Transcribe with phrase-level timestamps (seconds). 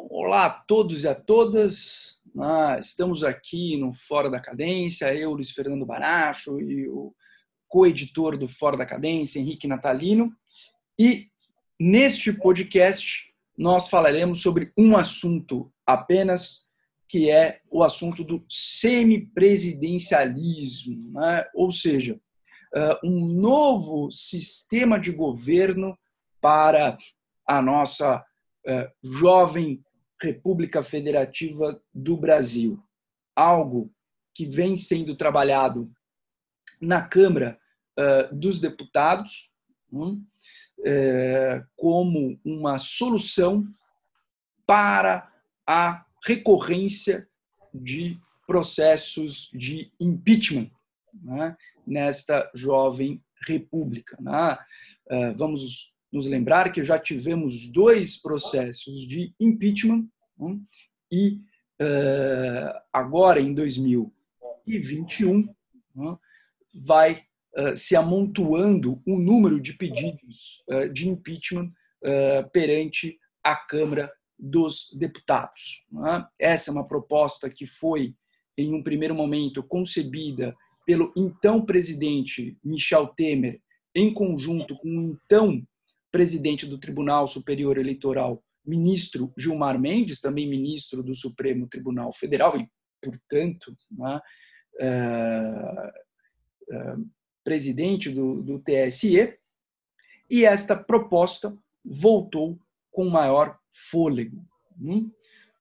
[0.00, 2.20] Olá a todos e a todas.
[2.40, 7.12] Ah, estamos aqui no Fora da Cadência, eu, Luiz Fernando Baracho e o
[7.66, 10.32] co-editor do Fora da Cadência, Henrique Natalino.
[10.96, 11.26] E
[11.80, 16.72] neste podcast nós falaremos sobre um assunto apenas,
[17.08, 21.44] que é o assunto do semipresidencialismo, né?
[21.52, 22.20] ou seja,
[22.72, 25.98] ah, um novo sistema de governo
[26.40, 26.96] para
[27.44, 28.24] a nossa
[28.64, 29.82] ah, jovem
[30.20, 32.82] República Federativa do Brasil.
[33.34, 33.92] Algo
[34.34, 35.90] que vem sendo trabalhado
[36.80, 37.58] na Câmara
[37.98, 39.52] uh, dos Deputados
[39.92, 40.24] um,
[40.80, 43.66] uh, como uma solução
[44.66, 45.32] para
[45.66, 47.28] a recorrência
[47.72, 50.70] de processos de impeachment
[51.12, 51.56] né,
[51.86, 54.16] nesta jovem república.
[54.20, 54.58] Né?
[55.10, 60.08] Uh, vamos nos lembrar que já tivemos dois processos de impeachment
[60.38, 60.58] né?
[61.10, 61.40] e
[61.80, 65.54] uh, agora, em 2021,
[65.94, 66.18] né,
[66.74, 67.22] vai
[67.56, 71.72] uh, se amontoando o número de pedidos uh, de impeachment
[72.52, 75.84] perante a Câmara dos Deputados.
[75.90, 76.24] Né?
[76.38, 78.14] Essa é uma proposta que foi,
[78.56, 80.54] em um primeiro momento, concebida
[80.86, 83.60] pelo então presidente Michel Temer,
[83.92, 85.60] em conjunto com o então
[86.10, 92.68] presidente do Tribunal Superior Eleitoral, ministro Gilmar Mendes, também ministro do Supremo Tribunal Federal e,
[93.02, 94.20] portanto, né,
[94.80, 95.92] é,
[96.70, 96.96] é,
[97.42, 99.38] presidente do, do TSE,
[100.30, 102.58] e esta proposta voltou
[102.90, 104.44] com maior fôlego.
[104.78, 105.10] Hum?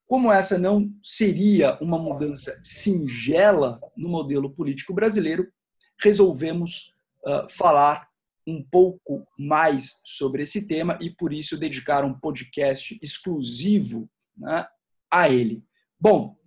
[0.05, 5.51] Como essa não seria uma mudança singela no modelo político brasileiro,
[5.99, 6.93] resolvemos
[7.25, 8.09] uh, falar
[8.47, 14.65] um pouco mais sobre esse tema e por isso dedicar um podcast exclusivo né,
[15.11, 15.63] a ele.
[15.99, 16.37] Bom,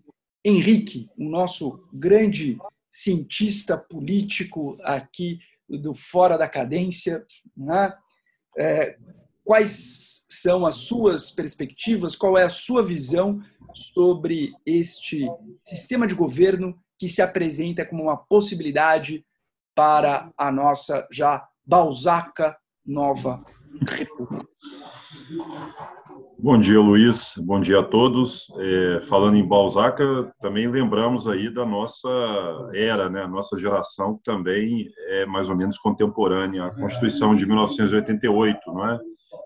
[0.43, 2.59] Henrique, o nosso grande
[2.91, 5.39] cientista político aqui
[5.69, 7.95] do Fora da Cadência, né,
[8.59, 8.97] é,
[9.45, 13.43] quais são as suas perspectivas, qual é a sua visão
[13.75, 15.29] sobre este
[15.65, 19.25] sistema de governo que se apresenta como uma possibilidade
[19.75, 23.41] para a nossa já Balzaca Nova
[23.89, 24.47] República.
[26.43, 27.35] Bom dia, Luiz.
[27.37, 28.47] Bom dia a todos.
[28.59, 32.09] É, falando em Balzaca, também lembramos aí da nossa
[32.73, 33.23] era, né?
[33.23, 38.89] A nossa geração que também é mais ou menos contemporânea à Constituição de 1988, não
[38.89, 38.99] é?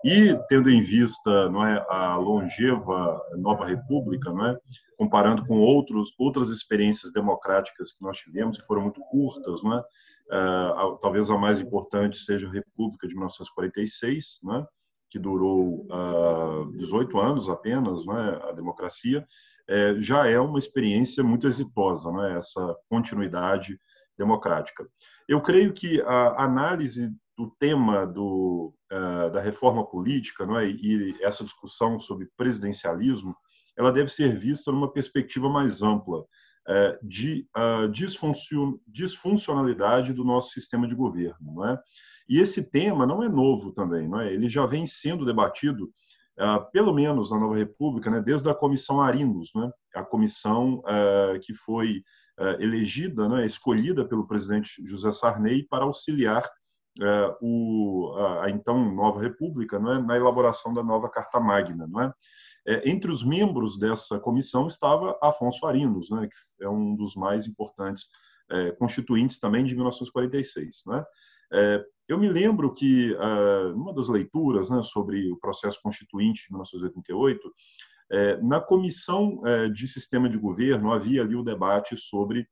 [0.05, 4.57] E tendo em vista, não é, a longeva Nova República, não é?
[4.97, 9.83] Comparando com outros outras experiências democráticas que nós tivemos que foram muito curtas, não é?
[10.27, 14.65] Uh, talvez a mais importante seja a República de 1946, né,
[15.09, 19.25] que durou uh, ah, 18 anos apenas, né, a democracia,
[19.67, 23.79] é, já é uma experiência muito exitosa, né, essa continuidade
[24.17, 24.87] democrática.
[25.27, 31.43] Eu creio que a análise do tema do, uh, da reforma política é, e essa
[31.43, 33.35] discussão sobre presidencialismo,
[33.77, 36.23] ela deve ser vista numa perspectiva mais ampla,
[37.03, 37.87] de uh,
[38.87, 41.53] disfuncionalidade do nosso sistema de governo.
[41.53, 41.79] Não é?
[42.27, 44.33] E esse tema não é novo também, não é?
[44.33, 45.91] ele já vem sendo debatido,
[46.39, 51.39] uh, pelo menos na Nova República, né, desde a Comissão Arinos, né, a comissão uh,
[51.41, 52.03] que foi
[52.59, 56.43] elegida, né, escolhida pelo presidente José Sarney para auxiliar
[57.01, 60.01] a, a, então Nova República não é?
[60.01, 61.87] na elaboração da nova Carta Magna.
[61.87, 62.13] Não é?
[62.67, 67.45] É, entre os membros dessa comissão estava Afonso Arinos, né, que é um dos mais
[67.45, 68.09] importantes
[68.49, 70.83] é, constituintes também de 1946.
[70.87, 71.03] Né?
[71.53, 76.51] É, eu me lembro que, uh, numa das leituras né, sobre o processo constituinte de
[76.51, 77.51] 1988,
[78.11, 82.47] é, na comissão é, de sistema de governo havia ali o debate sobre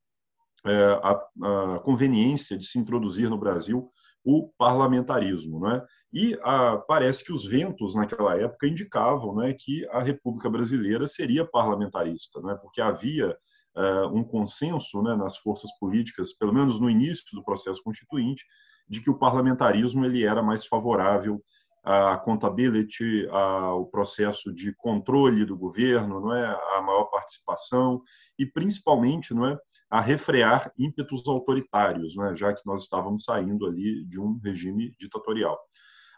[0.65, 1.11] a,
[1.43, 3.91] a conveniência de se introduzir no Brasil
[4.23, 5.59] o parlamentarismo.
[5.59, 5.81] Né?
[6.13, 11.45] E ah, parece que os ventos naquela época indicavam né, que a República Brasileira seria
[11.45, 12.55] parlamentarista, né?
[12.61, 13.35] porque havia
[13.75, 18.43] ah, um consenso né, nas forças políticas, pelo menos no início do processo constituinte,
[18.87, 21.41] de que o parlamentarismo ele era mais favorável
[21.83, 26.45] à accountability, ao processo de controle do governo, não é,
[26.77, 28.01] a maior participação
[28.39, 29.57] e principalmente, não é,
[29.93, 35.55] a refrear ímpetos autoritários, né, já que nós estávamos saindo ali de um regime ditatorial.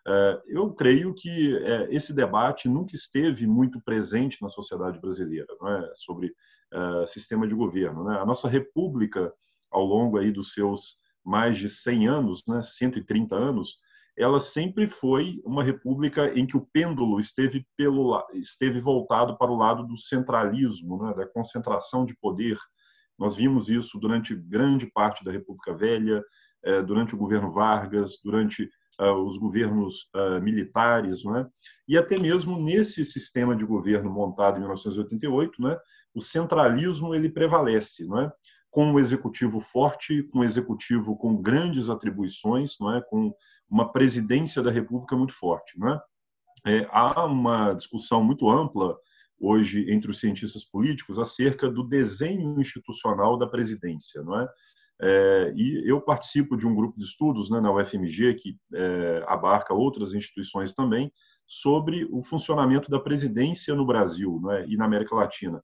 [0.08, 5.92] É, eu creio que é, esse debate nunca esteve muito presente na sociedade brasileira, é?
[5.94, 6.34] sobre
[6.74, 8.08] é, sistema de governo.
[8.08, 9.34] A nossa república,
[9.70, 13.78] ao longo aí dos seus mais de 100 anos, né, 130 anos,
[14.18, 19.58] ela sempre foi uma república em que o pêndulo esteve, pelo, esteve voltado para o
[19.58, 22.58] lado do centralismo, né, da concentração de poder.
[23.18, 26.24] Nós vimos isso durante grande parte da República Velha,
[26.64, 28.70] eh, durante o governo Vargas, durante
[29.00, 31.46] uh, os governos uh, militares, né?
[31.88, 35.78] e até mesmo nesse sistema de governo montado em 1988, né?
[36.14, 38.32] o centralismo ele prevalece, não é?
[38.70, 43.02] com um executivo forte, com um executivo com grandes atribuições, não é?
[43.02, 43.34] com
[43.70, 45.78] uma presidência da República muito forte.
[45.78, 46.02] Não é?
[46.68, 48.98] É, há uma discussão muito ampla
[49.40, 54.48] hoje entre os cientistas políticos acerca do desenho institucional da presidência, não é?
[55.02, 59.74] É, e eu participo de um grupo de estudos né, na UFMG, que é, abarca
[59.74, 61.12] outras instituições também,
[61.48, 65.62] sobre o funcionamento da presidência no Brasil né, e na América Latina.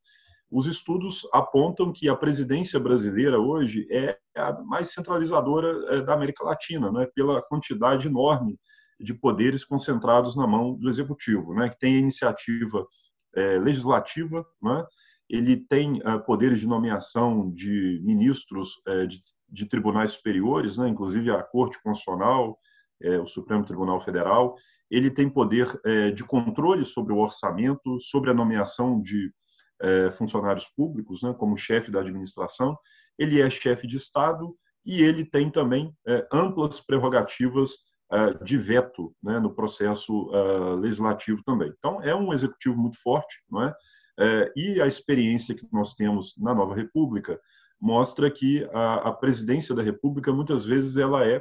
[0.51, 6.43] Os estudos apontam que a presidência brasileira hoje é a mais centralizadora é, da América
[6.43, 8.59] Latina, né, pela quantidade enorme
[8.99, 12.85] de poderes concentrados na mão do executivo, né, que tem a iniciativa
[13.35, 14.85] é, legislativa, né,
[15.31, 21.31] ele tem uh, poderes de nomeação de ministros uh, de, de, tribunais superiores, né, inclusive
[21.31, 22.59] a Corte Constitucional,
[23.01, 24.55] uh, o Supremo Tribunal Federal.
[24.89, 25.71] Ele tem poder
[26.13, 29.31] de controle sobre o orçamento, sobre a nomeação de
[30.17, 32.77] funcionários públicos, né, como chefe da administração.
[33.17, 34.53] Ele é chefe de Estado
[34.85, 35.95] e ele tem também
[36.29, 37.71] amplas prerrogativas
[38.43, 40.29] de veto né, no processo
[40.79, 41.73] legislativo também.
[41.77, 43.73] Então, é um executivo muito forte, não é?
[44.19, 47.39] É, e a experiência que nós temos na nova República
[47.79, 51.37] mostra que a, a presidência da República muitas vezes ela é,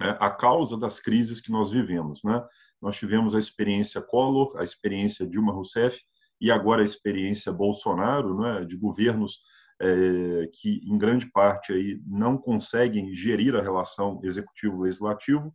[0.00, 2.44] é a causa das crises que nós vivemos, né?
[2.82, 6.00] Nós tivemos a experiência Collor, a experiência Dilma Rousseff
[6.40, 9.40] e agora a experiência Bolsonaro, né, de governos
[9.80, 15.54] é, que em grande parte aí não conseguem gerir a relação executivo-legislativo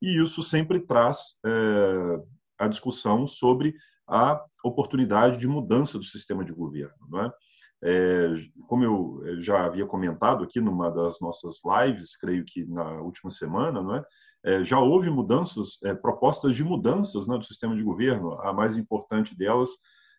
[0.00, 2.20] e isso sempre traz é,
[2.58, 3.74] a discussão sobre
[4.08, 6.94] a oportunidade de mudança do sistema de governo.
[7.08, 7.32] Não é?
[7.82, 8.32] É,
[8.66, 13.82] como eu já havia comentado aqui numa das nossas lives, creio que na última semana,
[13.82, 14.04] não é?
[14.44, 18.40] é já houve mudanças, é, propostas de mudanças né, do sistema de governo.
[18.40, 19.70] A mais importante delas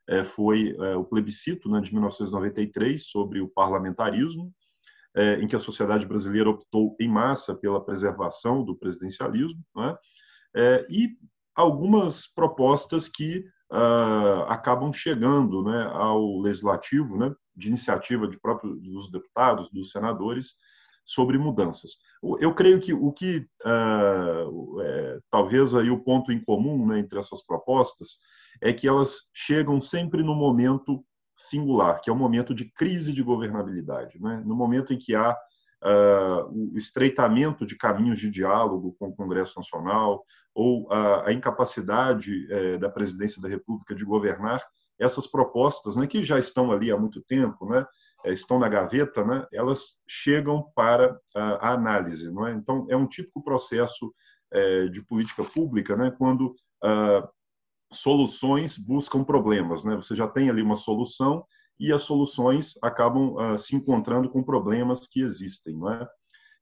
[0.07, 4.53] é, foi é, o plebiscito né, de 1993 sobre o parlamentarismo,
[5.17, 9.59] é, em que a sociedade brasileira optou em massa pela preservação do presidencialismo,
[10.55, 10.85] é?
[10.89, 11.09] e
[11.55, 19.11] algumas propostas que uh, acabam chegando né, ao legislativo, né, de iniciativa de próprio, dos
[19.11, 20.53] deputados, dos senadores,
[21.03, 21.97] sobre mudanças.
[22.39, 27.17] Eu creio que o que uh, é, talvez aí o ponto em comum né, entre
[27.17, 28.19] essas propostas
[28.61, 31.03] é que elas chegam sempre no momento
[31.37, 34.41] singular, que é o momento de crise de governabilidade, né?
[34.43, 35.37] no momento em que há
[35.83, 40.25] uh, o estreitamento de caminhos de diálogo com o Congresso Nacional
[40.55, 44.61] ou a, a incapacidade uh, da presidência da República de governar
[44.99, 47.85] essas propostas, né, que já estão ali há muito tempo, né,
[48.25, 52.53] eh, estão na gaveta, né, elas chegam para a, a análise, não é?
[52.53, 54.11] Então é um típico processo
[54.51, 57.27] uh, de política pública, né, quando ah,
[57.91, 59.95] soluções buscam problemas, né?
[59.95, 61.45] Você já tem ali uma solução
[61.79, 65.75] e as soluções acabam uh, se encontrando com problemas que existem.
[65.77, 66.07] Não é?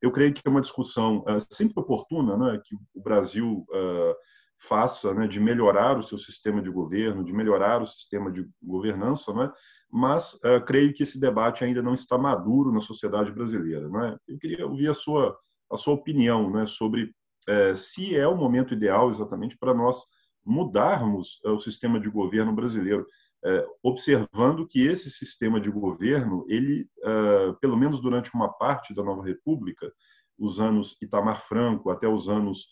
[0.02, 4.16] Eu creio que é uma discussão uh, sempre oportuna né, que o Brasil uh,
[4.60, 9.34] faça né, de melhorar o seu sistema de governo, de melhorar o sistema de governança,
[9.34, 9.52] né,
[9.92, 13.88] mas creio que esse debate ainda não está maduro na sociedade brasileira.
[13.88, 14.18] Né?
[14.28, 15.38] Eu queria ouvir a sua,
[15.72, 17.14] a sua opinião né, sobre
[17.48, 20.04] eh, se é o momento ideal exatamente para nós
[20.46, 23.06] mudarmos o sistema de governo brasileiro
[23.46, 29.04] é, observando que esse sistema de governo, ele, é, pelo menos durante uma parte da
[29.04, 29.92] Nova República,
[30.38, 32.68] os anos Itamar Franco até os anos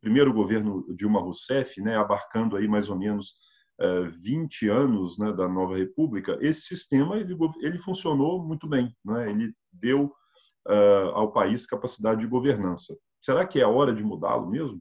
[0.00, 3.34] primeiro governo Dilma Rousseff, né, abarcando aí mais ou menos
[4.20, 9.28] 20 anos né, da Nova República, esse sistema ele, ele funcionou muito bem, né?
[9.28, 10.14] ele deu
[11.12, 12.96] ao país capacidade de governança.
[13.20, 14.80] Será que é a hora de mudá-lo mesmo?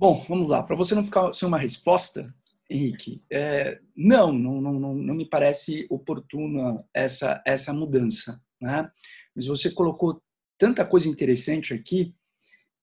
[0.00, 0.62] Bom, vamos lá.
[0.62, 2.34] Para você não ficar sem uma resposta,
[2.70, 8.42] Henrique, é, não, não, não, não me parece oportuna essa, essa mudança.
[8.58, 8.90] Né?
[9.36, 10.22] Mas você colocou
[10.56, 12.14] tanta coisa interessante aqui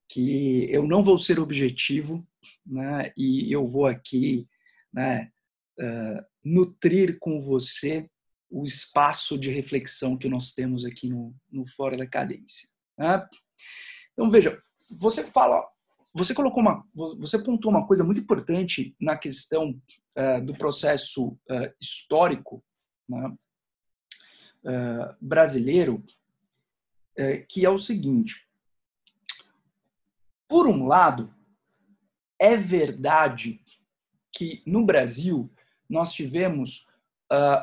[0.08, 2.24] que eu não vou ser objetivo
[2.64, 3.12] né?
[3.18, 4.48] e eu vou aqui
[4.94, 5.32] né,
[5.80, 8.08] uh, nutrir com você
[8.48, 12.70] o espaço de reflexão que nós temos aqui no, no Fora da Cadência.
[12.96, 13.28] Né?
[14.14, 15.68] Então, veja, você fala
[16.18, 16.84] você colocou uma,
[17.20, 19.80] você pontuou uma coisa muito importante na questão
[20.18, 22.64] uh, do processo uh, histórico
[23.08, 23.32] né,
[24.64, 26.04] uh, brasileiro,
[27.50, 28.48] que é o seguinte:
[30.48, 31.34] por um lado,
[32.38, 33.60] é verdade
[34.32, 35.52] que no Brasil
[35.90, 36.86] nós tivemos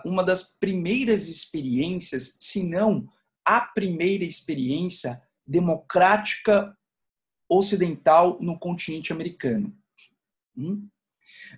[0.04, 3.08] uma das primeiras experiências, se não
[3.44, 6.76] a primeira experiência democrática
[7.48, 9.76] ocidental no continente americano.
[10.56, 10.88] Hum?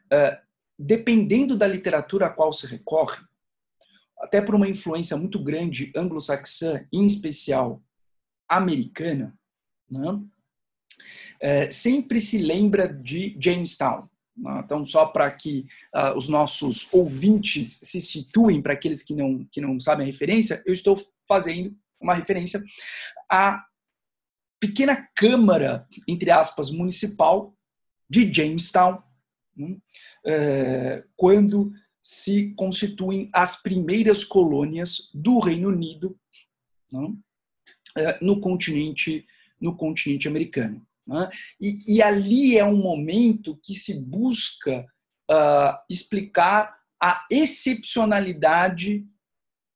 [0.07, 0.47] Uh,
[0.79, 3.19] dependendo da literatura a qual se recorre,
[4.19, 7.83] até por uma influência muito grande anglo-saxã, em especial
[8.49, 9.37] americana,
[9.91, 10.21] né?
[11.41, 14.09] é, sempre se lembra de Jamestown.
[14.37, 14.63] Né?
[14.65, 19.61] Então, só para que uh, os nossos ouvintes se situem, para aqueles que não, que
[19.61, 22.61] não sabem a referência, eu estou fazendo uma referência
[23.31, 23.66] à
[24.61, 27.55] pequena Câmara, entre aspas, municipal
[28.09, 29.03] de Jamestown,
[29.57, 29.77] né?
[30.25, 31.73] é, quando
[32.03, 36.17] se constituem as primeiras colônias do Reino Unido
[36.93, 37.13] né?
[37.99, 39.27] é, no continente
[39.61, 40.87] no continente americano.
[41.07, 41.31] Né?
[41.61, 44.87] E, e, ali é um momento que se busca
[45.31, 49.07] uh, explicar a excepcionalidade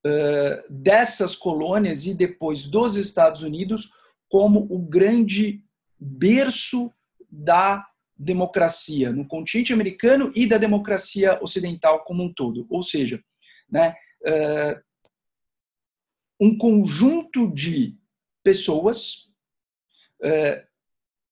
[0.06, 3.90] uh, dessas colônias e depois dos Estados Unidos
[4.30, 5.62] como o grande
[5.98, 6.90] berço
[7.30, 12.66] da democracia no continente americano e da democracia ocidental como um todo.
[12.70, 13.22] Ou seja,
[13.68, 14.80] né, uh,
[16.40, 17.96] um conjunto de
[18.42, 19.28] pessoas
[20.22, 20.66] uh,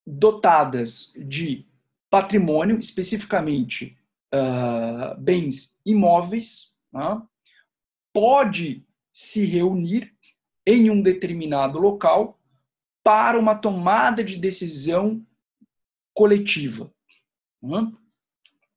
[0.07, 1.67] dotadas de
[2.11, 3.97] patrimônio, especificamente
[4.35, 7.23] uh, bens imóveis, uh,
[8.12, 10.14] pode se reunir
[10.67, 12.38] em um determinado local
[13.09, 15.27] para uma tomada de decisão
[16.12, 16.93] coletiva.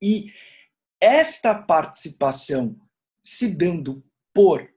[0.00, 0.32] E
[0.98, 2.80] esta participação
[3.22, 4.72] se dando por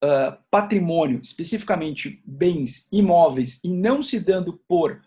[0.00, 5.02] Uh, patrimônio, especificamente bens imóveis, e não se dando por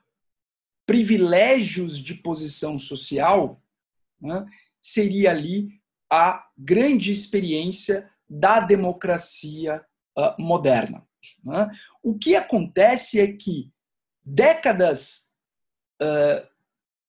[0.85, 3.63] privilégios de posição social,
[4.19, 4.45] né,
[4.81, 5.79] seria ali
[6.11, 9.81] a grande experiência da democracia
[10.19, 11.07] uh, moderna.
[11.41, 11.69] Né?
[12.01, 13.71] O que acontece é que
[14.23, 15.31] décadas
[16.01, 16.47] uh,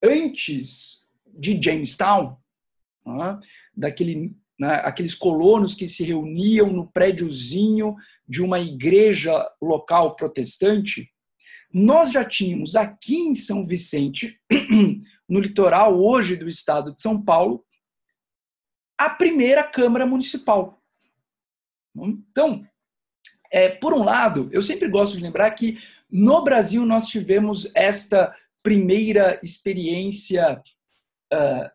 [0.03, 2.37] antes de Jamestown,
[3.07, 3.41] uh,
[3.75, 7.97] daquele, né, aqueles colonos que se reuniam no prédiozinho
[8.29, 11.11] de uma igreja local protestante,
[11.73, 14.39] nós já tínhamos aqui em São Vicente,
[15.29, 17.65] no litoral hoje do estado de São Paulo,
[18.99, 20.83] a primeira Câmara Municipal.
[21.97, 22.67] Então,
[23.53, 25.79] é, por um lado, eu sempre gosto de lembrar que
[26.11, 30.63] no Brasil nós tivemos esta primeira experiência
[31.33, 31.71] uh,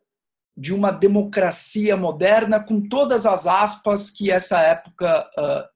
[0.56, 5.68] de uma democracia moderna com todas as aspas que essa época uh,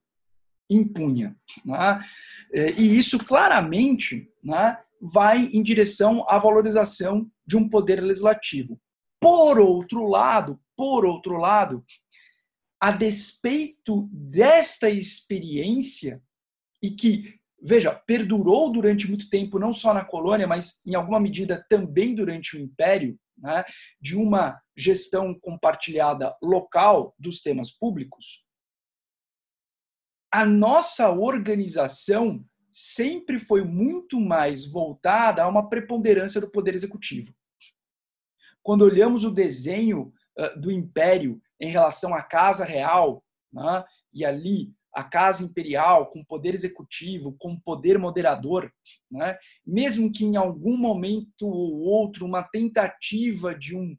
[0.69, 1.35] impunha.
[1.63, 2.03] Né?
[2.53, 8.79] É, e isso claramente né, vai em direção à valorização de um poder legislativo.
[9.19, 11.83] Por outro lado, por outro lado,
[12.81, 16.19] a despeito desta experiência
[16.81, 21.63] e que, veja, perdurou durante muito tempo, não só na colônia, mas em alguma medida
[21.69, 23.63] também durante o Império, né,
[24.01, 28.47] de uma gestão compartilhada local dos temas públicos,
[30.33, 37.31] a nossa organização sempre foi muito mais voltada a uma preponderância do poder executivo.
[38.63, 40.11] Quando olhamos o desenho
[40.57, 46.53] do império em relação à casa real, né, e ali a casa imperial com poder
[46.53, 48.69] executivo, com poder moderador,
[49.09, 53.95] né, mesmo que em algum momento ou outro uma tentativa de um,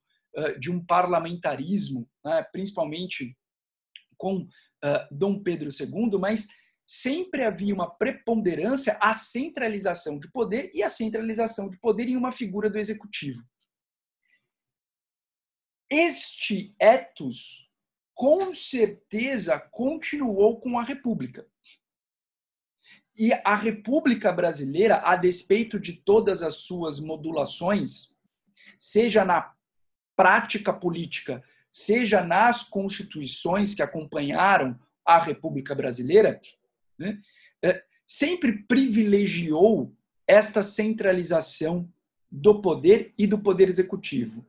[0.58, 3.34] de um parlamentarismo, né, principalmente
[4.18, 4.46] com
[5.10, 6.48] Dom Pedro II, mas
[6.84, 12.32] sempre havia uma preponderância à centralização de poder e à centralização de poder em uma
[12.32, 13.42] figura do executivo.
[15.94, 17.70] Este ethos,
[18.14, 21.46] com certeza, continuou com a República.
[23.14, 28.16] E a República Brasileira, a despeito de todas as suas modulações,
[28.78, 29.52] seja na
[30.16, 36.40] prática política, seja nas constituições que acompanharam a República Brasileira,
[36.98, 37.20] né,
[37.62, 39.94] é, sempre privilegiou
[40.26, 41.86] esta centralização
[42.30, 44.42] do poder e do poder executivo.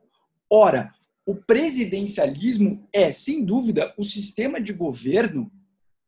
[0.50, 5.52] Ora, o presidencialismo é, sem dúvida, o sistema de governo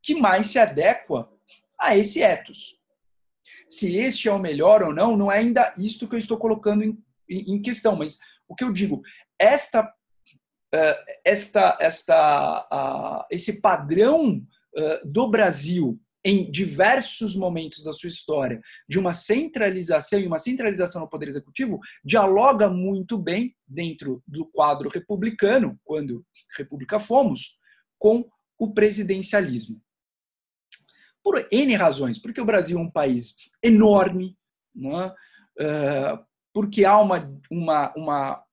[0.01, 1.31] que mais se adequa
[1.79, 2.77] a esse ethos.
[3.69, 6.84] Se este é o melhor ou não, não é ainda isto que eu estou colocando
[6.84, 6.98] em,
[7.29, 9.01] em questão, mas o que eu digo,
[9.39, 9.93] esta
[11.24, 14.45] esta, esta, esse padrão
[15.03, 21.08] do Brasil em diversos momentos da sua história de uma centralização e uma centralização no
[21.08, 26.25] poder executivo dialoga muito bem dentro do quadro republicano, quando
[26.58, 27.60] república fomos,
[28.00, 28.27] com
[28.58, 29.79] o presidencialismo.
[31.24, 34.36] Por N razões, porque o Brasil é um país enorme,
[34.74, 35.13] né?
[36.51, 38.45] porque há uma, uma, uma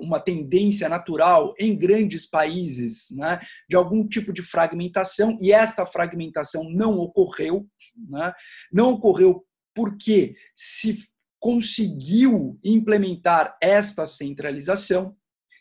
[0.00, 6.70] uma tendência natural em grandes países né, de algum tipo de fragmentação, e essa fragmentação
[6.70, 7.66] não ocorreu.
[8.08, 8.32] Né,
[8.72, 9.44] não ocorreu
[9.74, 10.96] porque se
[11.38, 15.16] conseguiu implementar esta centralização,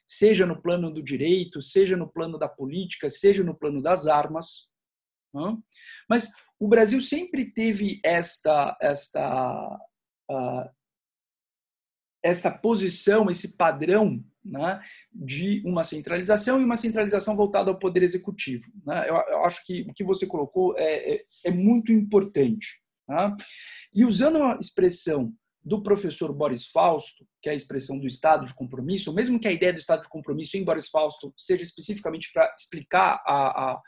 [0.08, 4.72] seja no plano do direito, seja no plano da política, seja no plano das armas.
[5.34, 5.58] Né,
[6.10, 9.80] mas o Brasil sempre teve esta, esta
[10.32, 10.70] uh,
[12.26, 14.82] essa posição, esse padrão né,
[15.14, 18.66] de uma centralização e uma centralização voltada ao poder executivo.
[18.84, 19.08] Né?
[19.08, 22.82] Eu, eu, acho que o que você colocou é, é, é muito importante.
[23.06, 23.38] Tá?
[23.94, 25.32] E usando uma expressão
[25.64, 29.54] do professor Boris Fausto, que é a expressão do estado de compromisso, mesmo que a
[29.54, 33.82] ideia do estado de compromisso em Boris Fausto seja especificamente para explicar a, a,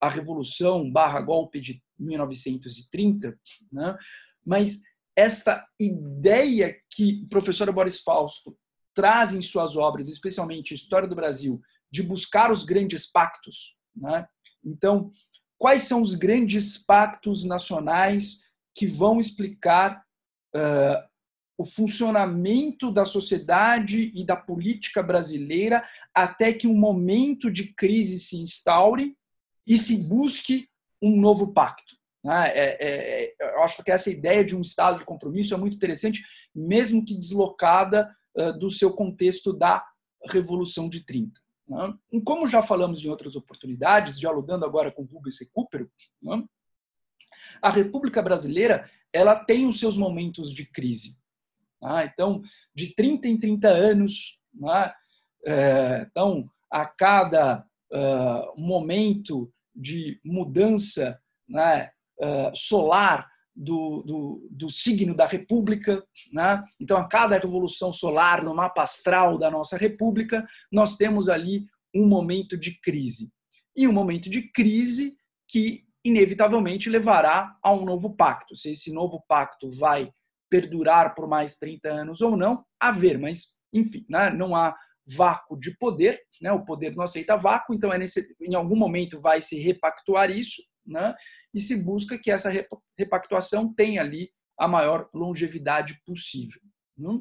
[0.00, 3.38] a revolução barra golpe de 1930,
[3.70, 3.96] né?
[4.44, 4.82] mas
[5.16, 8.56] esta ideia que o professor Boris Fausto
[8.94, 13.76] traz em suas obras, especialmente História do Brasil, de buscar os grandes pactos.
[13.94, 14.26] Né?
[14.64, 15.10] Então,
[15.58, 18.44] quais são os grandes pactos nacionais
[18.74, 20.04] que vão explicar
[20.54, 21.08] uh,
[21.56, 28.36] o funcionamento da sociedade e da política brasileira até que um momento de crise se
[28.36, 29.16] instaure
[29.66, 30.68] e se busque
[31.00, 31.96] um novo pacto?
[32.24, 32.48] Né?
[32.48, 36.22] É, é, eu acho que essa ideia de um estado de compromisso é muito interessante,
[36.54, 39.84] mesmo que deslocada uh, do seu contexto da
[40.30, 41.38] Revolução de 30.
[41.68, 41.94] Né?
[42.12, 45.90] E como já falamos em outras oportunidades, dialogando agora com Rubens Recupero,
[46.22, 46.42] né?
[47.60, 51.18] a República Brasileira ela tem os seus momentos de crise.
[51.80, 52.10] Né?
[52.12, 52.42] Então,
[52.74, 54.92] de 30 em 30 anos, né?
[55.46, 61.90] é, então, a cada uh, momento de mudança né,
[62.54, 66.02] solar do, do, do, signo da República.
[66.32, 66.62] Né?
[66.80, 72.06] Então, a cada revolução solar no mapa astral da nossa República, nós temos ali um
[72.06, 73.32] momento de crise.
[73.76, 75.16] E um momento de crise
[75.48, 78.56] que, inevitavelmente, levará a um novo pacto.
[78.56, 80.10] Se esse novo pacto vai
[80.50, 84.30] perdurar por mais 30 anos ou não, a ver, mas, enfim, né?
[84.30, 86.52] não há vácuo de poder, né?
[86.52, 90.62] o poder não aceita vácuo, então é nesse, em algum momento vai se repactuar isso,
[90.86, 91.14] né?
[91.54, 92.50] E se busca que essa
[92.98, 96.60] repactuação tenha ali a maior longevidade possível.
[96.98, 97.20] Né?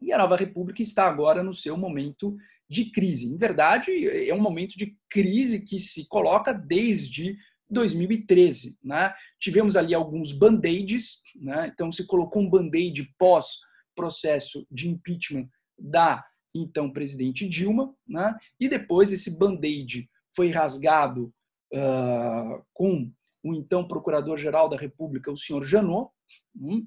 [0.00, 2.36] E a Nova República está agora no seu momento
[2.68, 3.26] de crise.
[3.26, 7.36] Em verdade, é um momento de crise que se coloca desde
[7.70, 8.78] 2013.
[8.82, 9.12] Né?
[9.40, 11.70] Tivemos ali alguns band-aids, né?
[11.72, 16.24] então se colocou um band-aid pós-processo de impeachment da
[16.56, 18.32] então presidente Dilma, né?
[18.60, 21.34] e depois esse band-aid foi rasgado
[21.72, 23.12] uh, com
[23.44, 26.10] o então Procurador-Geral da República, o senhor Janot,
[26.56, 26.86] hum,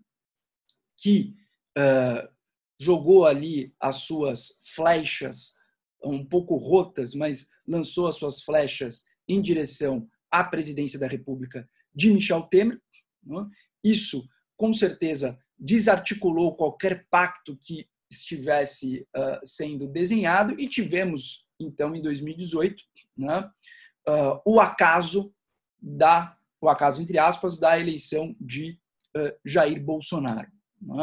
[0.97, 1.35] que
[1.77, 2.27] uh,
[2.79, 5.55] jogou ali as suas flechas
[6.03, 12.11] um pouco rotas, mas lançou as suas flechas em direção à presidência da República de
[12.11, 12.81] Michel Temer.
[13.25, 13.47] Hum,
[13.83, 22.01] isso, com certeza, desarticulou qualquer pacto que estivesse uh, sendo desenhado e tivemos, então, em
[22.01, 22.83] 2018,
[23.15, 23.49] né,
[24.07, 25.33] uh, o acaso
[25.79, 28.77] da o acaso entre aspas da eleição de
[29.15, 30.47] uh, Jair Bolsonaro.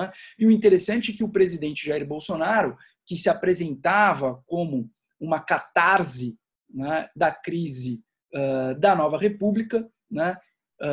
[0.03, 0.13] É?
[0.39, 4.89] E o interessante é que o presidente Jair Bolsonaro, que se apresentava como
[5.19, 6.39] uma catarse
[6.71, 10.37] né, da crise uh, da nova república, né,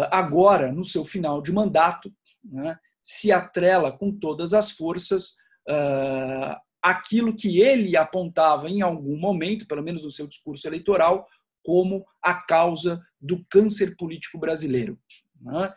[0.10, 5.36] agora, no seu final de mandato, né, se atrela com todas as forças
[5.67, 11.28] uh, aquilo que ele apontava em algum momento, pelo menos no seu discurso eleitoral,
[11.63, 15.00] como a causa do câncer político brasileiro,
[15.39, 15.74] né?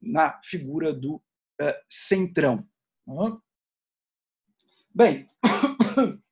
[0.00, 2.66] na figura do uh, centrão.
[3.06, 3.38] Né?
[4.94, 5.26] Bem,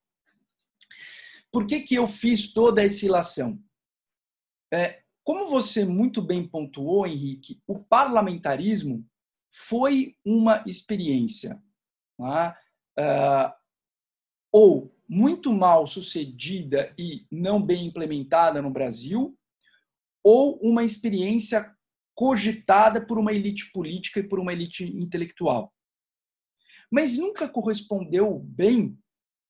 [1.53, 3.63] por que, que eu fiz toda essa ilação?
[4.73, 9.07] É, como você muito bem pontuou, Henrique, o parlamentarismo
[9.51, 11.63] foi uma experiência
[12.19, 13.55] uh,
[14.53, 19.39] ou muito mal sucedida e não bem implementada no Brasil,
[20.23, 21.75] ou uma experiência
[22.15, 25.73] cogitada por uma elite política e por uma elite intelectual.
[26.91, 28.99] Mas nunca correspondeu bem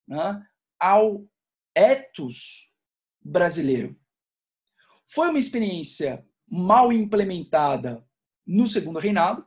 [0.09, 0.45] né,
[0.81, 1.27] ao
[1.75, 2.73] ethos
[3.23, 3.99] brasileiro.
[5.07, 8.05] Foi uma experiência mal implementada
[8.47, 9.47] no segundo reinado,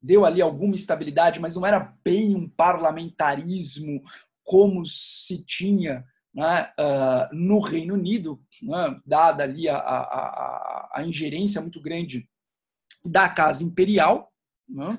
[0.00, 4.02] deu ali alguma estabilidade, mas não era bem um parlamentarismo
[4.44, 6.04] como se tinha
[6.34, 12.28] né, uh, no Reino Unido, né, dada ali a, a, a, a, ingerência muito grande
[13.04, 14.30] da Casa Imperial.
[14.68, 14.98] Né,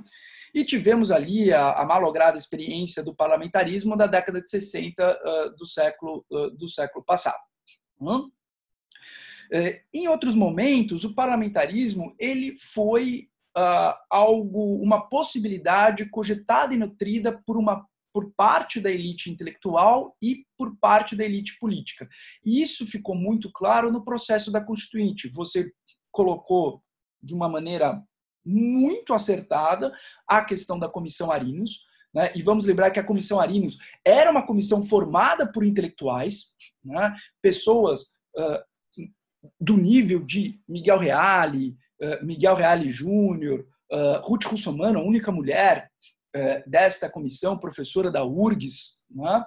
[0.54, 6.26] e tivemos ali a, malograda experiência do parlamentarismo da década de 60 uh, do, século,
[6.32, 7.44] uh, do século passado.
[8.00, 8.24] Né.
[9.52, 13.30] É, em outros momentos, o parlamentarismo ele foi
[14.10, 20.78] algo, uma possibilidade cogitada e nutrida por uma por parte da elite intelectual e por
[20.80, 22.08] parte da elite política.
[22.46, 25.28] E isso ficou muito claro no processo da Constituinte.
[25.34, 25.70] Você
[26.14, 26.82] colocou
[27.22, 28.02] de uma maneira
[28.46, 29.92] muito acertada
[30.26, 31.82] a questão da Comissão Arinos,
[32.14, 32.32] né?
[32.34, 37.14] e vamos lembrar que a Comissão Arinos era uma comissão formada por intelectuais, né?
[37.42, 39.10] pessoas uh,
[39.60, 45.92] do nível de Miguel Reale, uh, Miguel Reale Júnior, uh, Ruth Russomano, a única mulher
[46.68, 49.44] desta comissão, professora da URGS, né?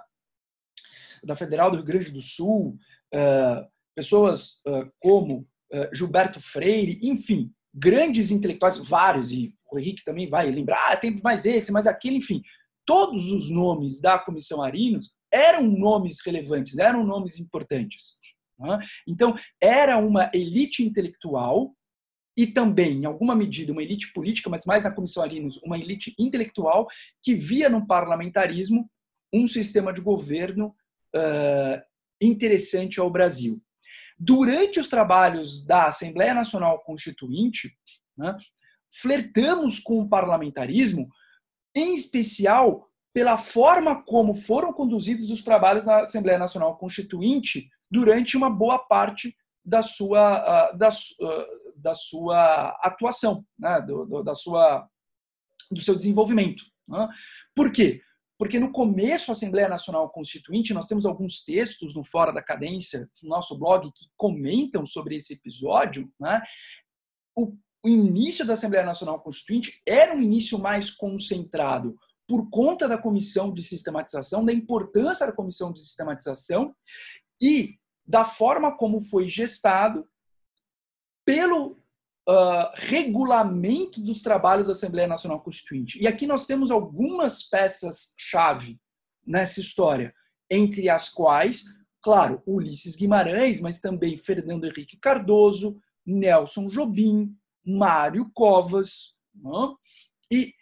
[1.23, 2.77] da Federal do Rio Grande do Sul,
[3.13, 5.47] é, pessoas é, como
[5.93, 11.45] Gilberto Freire, enfim, grandes intelectuais, vários, e o Henrique também vai lembrar, ah, tem mais
[11.45, 12.41] esse, mais aquele, enfim.
[12.85, 18.17] Todos os nomes da Comissão Arinos eram nomes relevantes, eram nomes importantes.
[18.57, 18.79] Né?
[19.07, 21.75] Então, era uma elite intelectual
[22.39, 26.15] e também, em alguma medida, uma elite política, mas mais na Comissão Arinos, uma elite
[26.17, 26.87] intelectual
[27.21, 28.89] que via no parlamentarismo
[29.33, 30.73] um sistema de governo
[31.13, 31.81] uh,
[32.21, 33.61] interessante ao Brasil.
[34.17, 37.77] Durante os trabalhos da Assembleia Nacional Constituinte,
[38.17, 38.37] né,
[38.89, 41.09] flertamos com o parlamentarismo,
[41.75, 48.49] em especial pela forma como foram conduzidos os trabalhos na Assembleia Nacional Constituinte durante uma
[48.49, 50.89] boa parte da sua, da,
[51.81, 53.81] da sua atuação, né?
[53.81, 54.87] do, do, da sua,
[55.71, 56.63] do seu desenvolvimento.
[56.87, 57.07] Né?
[57.55, 58.01] Por quê?
[58.37, 63.09] Porque no começo da Assembleia Nacional Constituinte, nós temos alguns textos no Fora da Cadência,
[63.21, 66.09] no nosso blog, que comentam sobre esse episódio.
[66.19, 66.41] Né?
[67.35, 72.97] O, o início da Assembleia Nacional Constituinte era um início mais concentrado por conta da
[72.97, 76.73] comissão de sistematização, da importância da comissão de sistematização
[77.41, 80.07] e da forma como foi gestado
[81.29, 81.73] pelo
[82.27, 86.01] uh, regulamento dos trabalhos da Assembleia Nacional Constituinte.
[86.01, 88.79] E aqui nós temos algumas peças-chave
[89.23, 90.11] nessa história,
[90.49, 91.65] entre as quais,
[92.01, 97.31] claro, Ulisses Guimarães, mas também Fernando Henrique Cardoso, Nelson Jobim,
[97.63, 99.19] Mário Covas.
[99.35, 99.75] Né?
[100.31, 100.53] E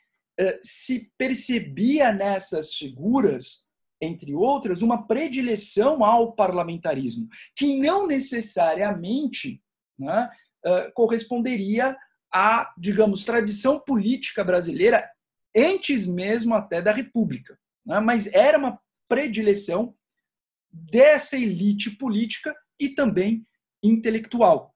[0.42, 3.68] uh, se percebia nessas figuras
[4.02, 9.60] entre outras, uma predileção ao parlamentarismo, que não necessariamente
[9.98, 10.30] né,
[10.94, 11.96] corresponderia
[12.34, 15.10] à, digamos, tradição política brasileira
[15.56, 17.58] antes mesmo até da República.
[17.86, 19.96] Né, mas era uma predileção
[20.72, 23.46] dessa elite política e também
[23.82, 24.74] intelectual.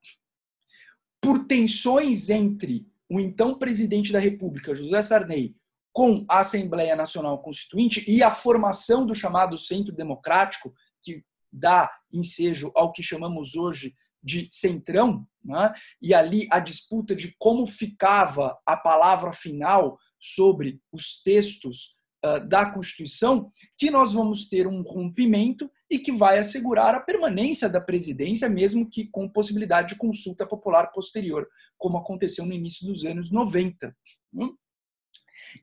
[1.20, 5.54] Por tensões entre o então presidente da República, José Sarney,
[5.92, 12.72] com a Assembleia Nacional Constituinte e a formação do chamado Centro Democrático, que dá ensejo
[12.74, 15.72] ao que chamamos hoje de centrão, né?
[16.00, 22.70] e ali a disputa de como ficava a palavra final sobre os textos uh, da
[22.70, 28.48] Constituição, que nós vamos ter um rompimento e que vai assegurar a permanência da presidência,
[28.48, 33.94] mesmo que com possibilidade de consulta popular posterior, como aconteceu no início dos anos 90.
[34.32, 34.48] Né?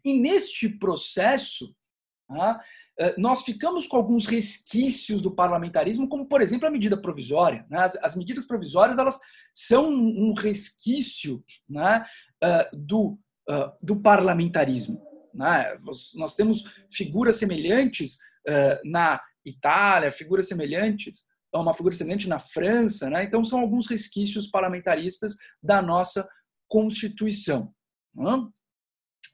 [0.04, 1.76] E neste processo,
[2.32, 2.60] eh,
[3.18, 7.66] nós ficamos com alguns resquícios do parlamentarismo, como, por exemplo, a medida provisória.
[7.70, 7.80] Né?
[8.02, 9.20] As, medidas provisórias elas
[9.54, 12.06] são um resquício né,
[12.44, 13.18] eh, do,
[13.50, 15.02] eh, do parlamentarismo.
[15.34, 15.78] Né?
[16.16, 18.18] Nós temos figuras semelhantes
[18.84, 23.10] na Itália, figuras semelhantes, uma figura semelhante na França.
[23.10, 23.24] Né?
[23.24, 26.28] Então, são alguns resquícios parlamentaristas da nossa
[26.68, 27.74] Constituição.
[28.16, 28.48] Né?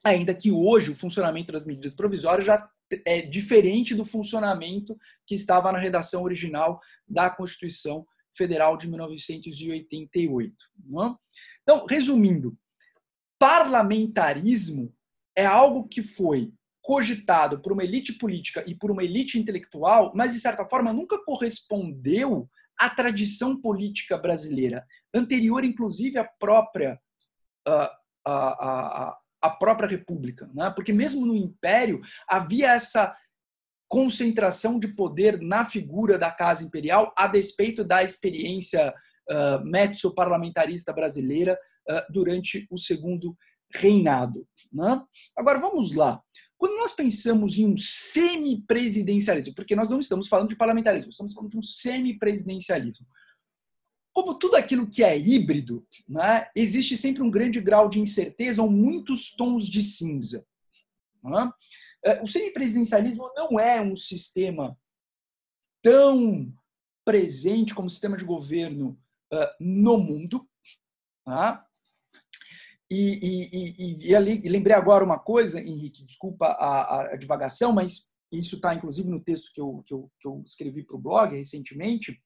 [0.05, 2.69] ainda que hoje o funcionamento das medidas provisórias já
[3.05, 10.53] é diferente do funcionamento que estava na redação original da Constituição Federal de 1988.
[10.85, 11.11] Não?
[11.11, 11.15] É?
[11.63, 12.57] Então, resumindo,
[13.39, 14.93] parlamentarismo
[15.35, 20.33] é algo que foi cogitado por uma elite política e por uma elite intelectual, mas
[20.33, 26.99] de certa forma nunca correspondeu à tradição política brasileira, anterior inclusive à própria
[27.65, 30.71] a, a, a própria república, né?
[30.75, 33.15] porque mesmo no império havia essa
[33.87, 38.93] concentração de poder na figura da casa imperial, a despeito da experiência
[39.29, 41.57] uh, mezzo-parlamentarista brasileira
[41.89, 43.37] uh, durante o segundo
[43.73, 44.47] reinado.
[44.73, 45.01] Né?
[45.37, 46.21] Agora, vamos lá.
[46.57, 51.51] Quando nós pensamos em um semipresidencialismo, porque nós não estamos falando de parlamentarismo, estamos falando
[51.51, 53.05] de um semipresidencialismo.
[54.15, 58.71] Como tudo aquilo que é híbrido, né, existe sempre um grande grau de incerteza ou
[58.71, 60.47] muitos tons de cinza.
[61.21, 61.51] Né?
[62.23, 64.79] O semipresidencialismo não é um sistema
[65.81, 66.49] tão
[67.03, 68.97] presente como sistema de governo
[69.33, 70.47] uh, no mundo.
[71.25, 71.67] Tá?
[72.89, 78.55] E, e, e, e, lembrei agora uma coisa, Henrique, desculpa a, a divagação, mas isso
[78.55, 82.17] está inclusive no texto que eu, que eu, que eu escrevi para o blog recentemente,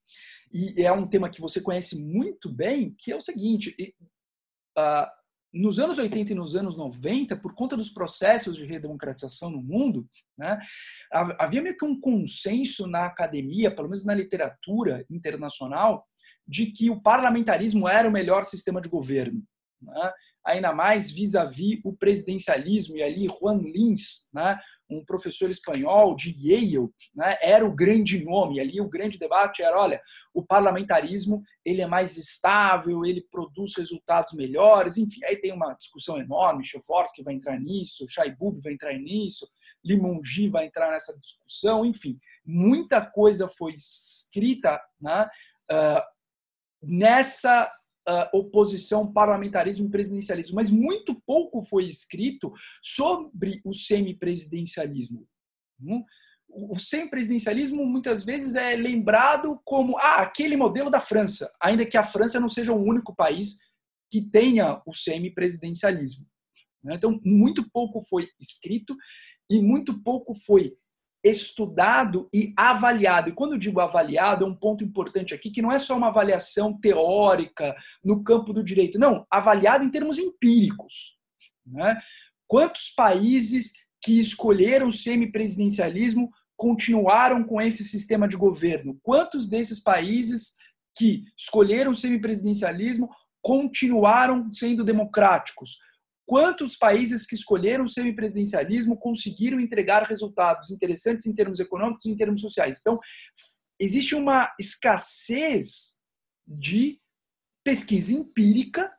[0.51, 3.75] e é um tema que você conhece muito bem, que é o seguinte:
[4.77, 5.07] uh,
[5.53, 10.07] nos anos 80 e nos anos 90, por conta dos processos de redemocratização no mundo,
[10.37, 10.59] né,
[11.11, 16.05] havia meio que um consenso na academia, pelo menos na literatura internacional,
[16.47, 19.43] de que o parlamentarismo era o melhor sistema de governo.
[19.81, 20.11] Né?
[20.45, 24.59] ainda mais vis-à-vis -vis o presidencialismo, e ali Juan Lins, né,
[24.89, 29.79] um professor espanhol de Yale, né, era o grande nome, ali o grande debate era,
[29.79, 30.01] olha,
[30.33, 36.17] o parlamentarismo ele é mais estável, ele produz resultados melhores, enfim, aí tem uma discussão
[36.17, 39.47] enorme, Cheforski vai entrar nisso, Chaibub vai entrar nisso,
[39.83, 45.29] Limongi vai entrar nessa discussão, enfim, muita coisa foi escrita né,
[45.71, 46.01] uh,
[46.81, 47.71] nessa
[48.09, 55.27] uh, oposição, parlamentarismo presidencialismo, mas muito pouco foi escrito sobre o semipresidencialismo.
[55.81, 56.03] Hum?
[56.51, 62.03] O semipresidencialismo muitas vezes é lembrado como ah, aquele modelo da França, ainda que a
[62.03, 63.59] França não seja o único país
[64.09, 66.25] que tenha o semipresidencialismo.
[66.83, 66.95] Né?
[66.95, 68.95] Então, muito pouco foi escrito
[69.47, 70.71] e muito pouco foi
[71.23, 73.29] estudado e avaliado.
[73.29, 76.07] E quando eu digo avaliado, é um ponto importante aqui, que não é só uma
[76.07, 81.17] avaliação teórica no campo do direito, não, avaliado em termos empíricos.
[81.65, 81.99] Né?
[82.47, 88.97] Quantos países que escolheram o semipresidencialismo continuaram com esse sistema de governo?
[89.03, 90.55] Quantos desses países
[90.95, 93.09] que escolheram o semipresidencialismo
[93.41, 95.77] continuaram sendo democráticos?
[96.29, 102.15] Quantos países que escolheram o semipresidencialismo conseguiram entregar resultados interessantes em termos econômicos e em
[102.15, 102.77] termos sociais.
[102.79, 102.99] Então,
[103.79, 105.97] existe uma escassez
[106.47, 107.01] de
[107.63, 108.93] pesquisa empírica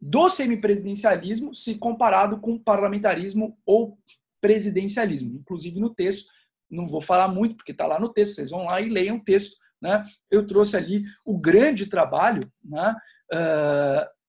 [0.00, 3.98] do semipresidencialismo se comparado com parlamentarismo ou
[4.40, 5.38] presidencialismo.
[5.38, 6.30] Inclusive no texto,
[6.70, 9.22] não vou falar muito porque está lá no texto, vocês vão lá e leiam o
[9.22, 9.54] texto.
[9.82, 10.02] Né?
[10.30, 12.96] Eu trouxe ali o grande trabalho né?
[13.30, 14.19] Uh,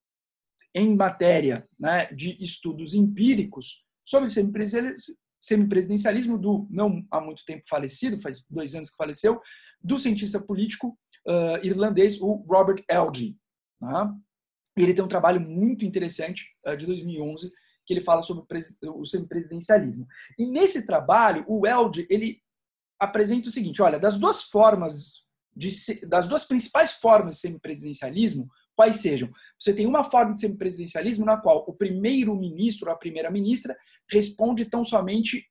[0.73, 4.29] em matéria né, de estudos empíricos sobre
[5.39, 9.41] semipresidencialismo do não há muito tempo falecido, faz dois anos que faleceu,
[9.83, 13.37] do cientista político uh, irlandês, o Robert Elgin.
[13.81, 14.13] Né?
[14.77, 17.51] Ele tem um trabalho muito interessante uh, de 2011
[17.85, 18.45] que ele fala sobre
[18.85, 20.07] o semipresidencialismo.
[20.37, 22.39] E nesse trabalho, o Elgin ele
[22.99, 25.69] apresenta o seguinte: olha, das duas formas de,
[26.07, 29.29] das duas principais formas de semipresidencialismo, quais sejam.
[29.59, 33.75] Você tem uma forma de semipresidencialismo na qual o primeiro-ministro ou a primeira-ministra
[34.09, 35.45] responde tão somente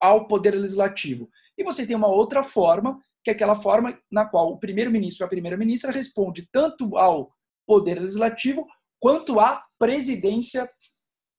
[0.00, 1.30] ao poder legislativo.
[1.56, 5.26] E você tem uma outra forma, que é aquela forma na qual o primeiro-ministro ou
[5.26, 7.28] a primeira-ministra responde tanto ao
[7.66, 8.66] poder legislativo
[9.00, 10.70] quanto à presidência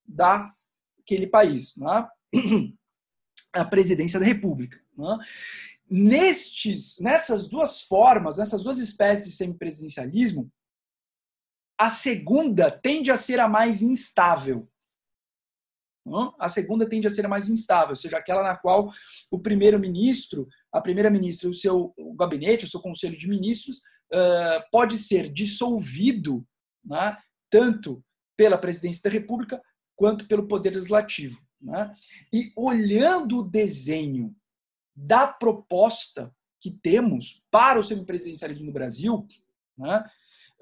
[0.06, 2.08] daquele país, né?
[3.54, 4.80] a presidência da República.
[4.98, 5.18] Né?
[5.90, 10.52] Nestes, nessas duas formas, nessas duas espécies de semipresidencialismo,
[11.78, 14.68] a segunda tende a ser a mais instável.
[16.40, 18.92] A segunda tende a ser a mais instável, ou seja, aquela na qual
[19.32, 23.82] o primeiro-ministro, a primeira-ministra o seu gabinete, o seu conselho de ministros,
[24.72, 26.48] pode ser dissolvido
[26.84, 27.18] né,
[27.50, 28.04] tanto
[28.38, 29.60] pela presidência da República
[29.96, 31.42] quanto pelo Poder Legislativo.
[31.60, 31.92] Né?
[32.32, 34.36] E olhando o desenho
[34.96, 39.28] da proposta que temos para o semipresidencialismo no Brasil,
[39.78, 40.04] né,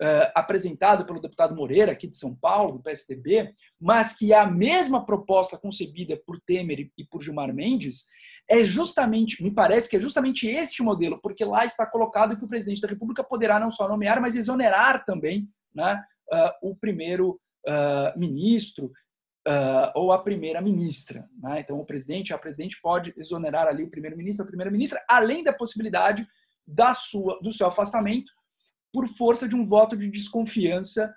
[0.01, 4.45] uh, apresentado pelo deputado Moreira, aqui de São Paulo, do PSDB, mas que é a
[4.45, 8.07] mesma proposta concebida por Temer e por Gilmar Mendes,
[8.49, 12.47] é justamente, me parece que é justamente este modelo, porque lá está colocado que o
[12.47, 18.19] presidente da República poderá não só nomear, mas exonerar também né, uh, o primeiro uh,
[18.19, 18.91] ministro
[19.47, 21.27] uh, ou a primeira-ministra.
[21.41, 21.61] Né?
[21.61, 26.27] Então, o presidente, a presidente pode exonerar ali o primeiro-ministro, a primeira-ministra, além da possibilidade
[26.67, 28.31] da sua, do seu afastamento
[28.93, 31.13] por força de um voto de desconfiança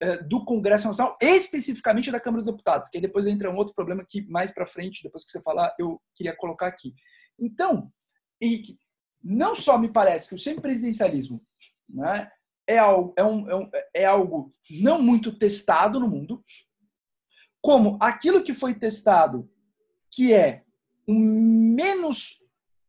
[0.00, 3.74] eh, do Congresso Nacional, especificamente da Câmara dos Deputados, que aí depois entra um outro
[3.74, 6.94] problema que mais para frente, depois que você falar, eu queria colocar aqui.
[7.38, 7.92] Então,
[8.40, 8.78] Henrique,
[9.22, 11.42] não só me parece que o semipresidencialismo
[11.88, 12.30] né,
[12.66, 16.44] é algo, é, um, é, um, é algo não muito testado no mundo,
[17.60, 19.50] como aquilo que foi testado,
[20.10, 20.62] que é
[21.06, 22.36] o menos,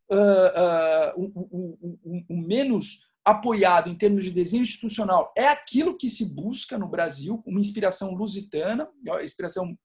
[0.10, 6.10] uh, uh, um, um, um, menos apoiado em termos de desenho institucional, é aquilo que
[6.10, 8.89] se busca no Brasil, uma inspiração lusitana,
[9.23, 9.77] inspiração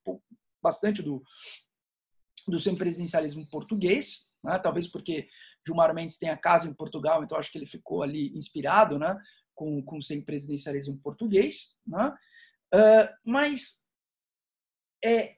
[0.63, 1.23] bastante do,
[2.49, 4.59] do semipresidencialismo português, né?
[4.59, 5.29] talvez porque
[5.67, 9.17] Gilmar Mendes tem a casa em Portugal, então acho que ele ficou ali inspirado né?
[9.55, 11.79] com, com o semipresidencialismo português.
[11.87, 12.15] Né?
[12.75, 13.85] Uh, mas
[15.05, 15.37] é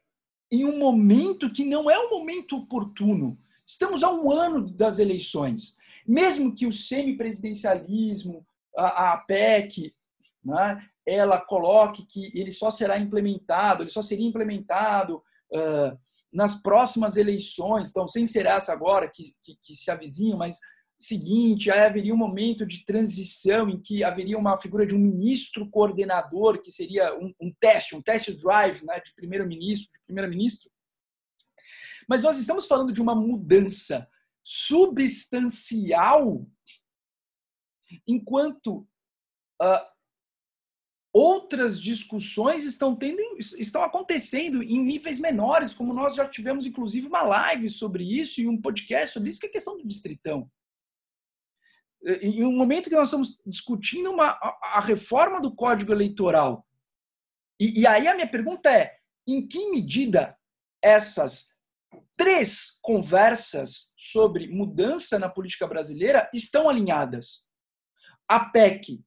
[0.50, 3.38] em um momento que não é um momento oportuno.
[3.66, 5.76] Estamos a um ano das eleições.
[6.08, 9.94] Mesmo que o semipresidencialismo, a, a PEC,
[10.42, 15.98] né, ela coloque que ele só será implementado, ele só seria implementado uh,
[16.32, 20.58] nas próximas eleições, então sem ser essa agora que, que, que se avizinha, mas
[20.98, 25.68] seguinte, aí haveria um momento de transição em que haveria uma figura de um ministro
[25.70, 30.70] coordenador, que seria um, um teste, um test drive né, de primeiro-ministro, de primeira-ministra.
[32.08, 34.08] Mas nós estamos falando de uma mudança
[34.50, 36.48] substancial,
[38.06, 38.88] enquanto
[39.60, 39.86] uh,
[41.12, 47.20] outras discussões estão, tendo, estão acontecendo em níveis menores, como nós já tivemos, inclusive, uma
[47.20, 50.50] live sobre isso e um podcast sobre isso, que é questão do distritão.
[52.02, 56.66] Em um momento que nós estamos discutindo uma, a, a reforma do Código Eleitoral,
[57.60, 60.38] e, e aí a minha pergunta é: em que medida
[60.82, 61.57] essas
[62.18, 67.48] três conversas sobre mudança na política brasileira estão alinhadas?
[68.26, 69.02] A PEC,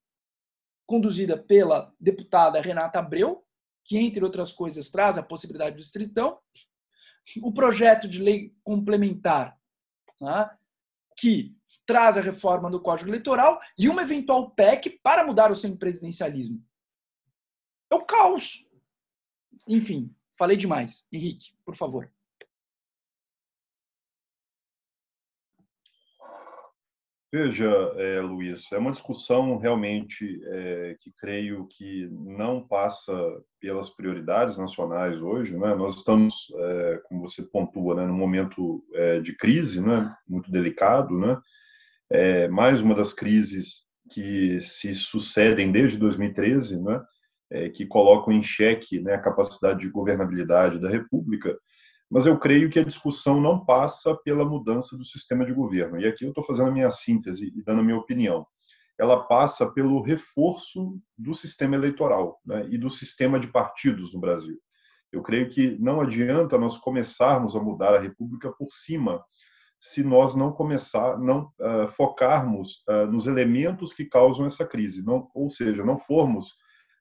[0.88, 3.45] conduzida pela deputada Renata Abreu,
[3.84, 6.39] que, entre outras coisas, traz a possibilidade do distritão,
[7.41, 9.60] o projeto de lei complementar,
[10.19, 10.50] né,
[11.17, 16.65] que traz a reforma do Código Eleitoral e uma eventual PEC para mudar o semipresidencialismo.
[17.91, 18.69] É o caos.
[19.67, 21.08] Enfim, falei demais.
[21.12, 22.10] Henrique, por favor.
[27.34, 33.13] Veja, é, Luiz, é uma discussão realmente é, que creio que não passa
[33.58, 35.58] pelas prioridades nacionais hoje.
[35.58, 35.74] Né?
[35.74, 41.17] Nós estamos, é, como você pontua, né, num momento é, de crise né, muito delicado,
[41.17, 41.39] né?
[42.10, 47.02] é mais uma das crises que se sucedem desde 2013, né,
[47.50, 51.58] é, que colocam em xeque né, a capacidade de governabilidade da República,
[52.12, 55.97] mas eu creio que a discussão não passa pela mudança do sistema de governo.
[55.97, 58.45] E aqui eu estou fazendo a minha síntese e dando a minha opinião.
[59.00, 64.60] Ela passa pelo reforço do sistema eleitoral né, e do sistema de partidos no Brasil.
[65.10, 69.24] Eu creio que não adianta nós começarmos a mudar a República por cima
[69.80, 75.28] se nós não começar, não uh, focarmos uh, nos elementos que causam essa crise, não,
[75.34, 76.52] ou seja, não formos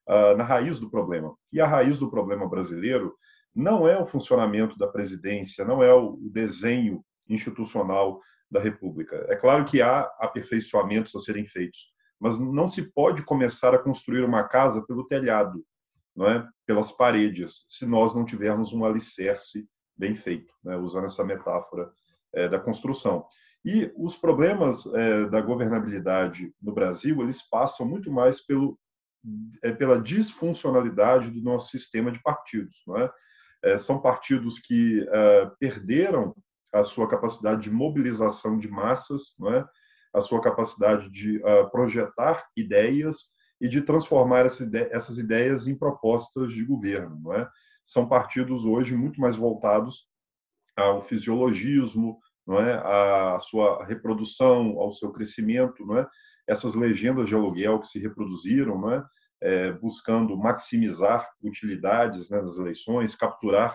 [0.08, 1.34] uh, na raiz do problema.
[1.52, 3.14] E a raiz do problema brasileiro
[3.54, 9.26] não é o funcionamento da presidência, não é o desenho institucional da República.
[9.28, 14.24] É claro que há aperfeiçoamentos a serem feitos, mas não se pode começar a construir
[14.24, 15.64] uma casa pelo telhado,
[16.14, 16.46] não é?
[16.66, 20.76] pelas paredes, se nós não tivermos um alicerce bem feito, né?
[20.76, 21.90] usando essa metáfora
[22.34, 23.26] é, da construção.
[23.64, 28.78] E os problemas é, da governabilidade no Brasil, eles passam muito mais pelo,
[29.62, 32.82] é, pela disfuncionalidade do nosso sistema de partidos.
[32.86, 33.10] Não é?
[33.62, 36.34] É são partidos que é, perderam
[36.72, 39.64] a sua capacidade de mobilização de massas, não é?
[40.14, 43.28] a sua capacidade de uh, projetar ideias
[43.60, 47.20] e de transformar essas ideias em propostas de governo.
[47.22, 47.48] Não é?
[47.84, 50.08] São partidos hoje muito mais voltados
[50.76, 52.18] ao fisiologismo,
[52.48, 52.74] é?
[52.74, 56.06] a sua reprodução, ao seu crescimento, é?
[56.48, 59.04] essas legendas de aluguel que se reproduziram, é?
[59.42, 63.74] É, buscando maximizar utilidades né, nas eleições, capturar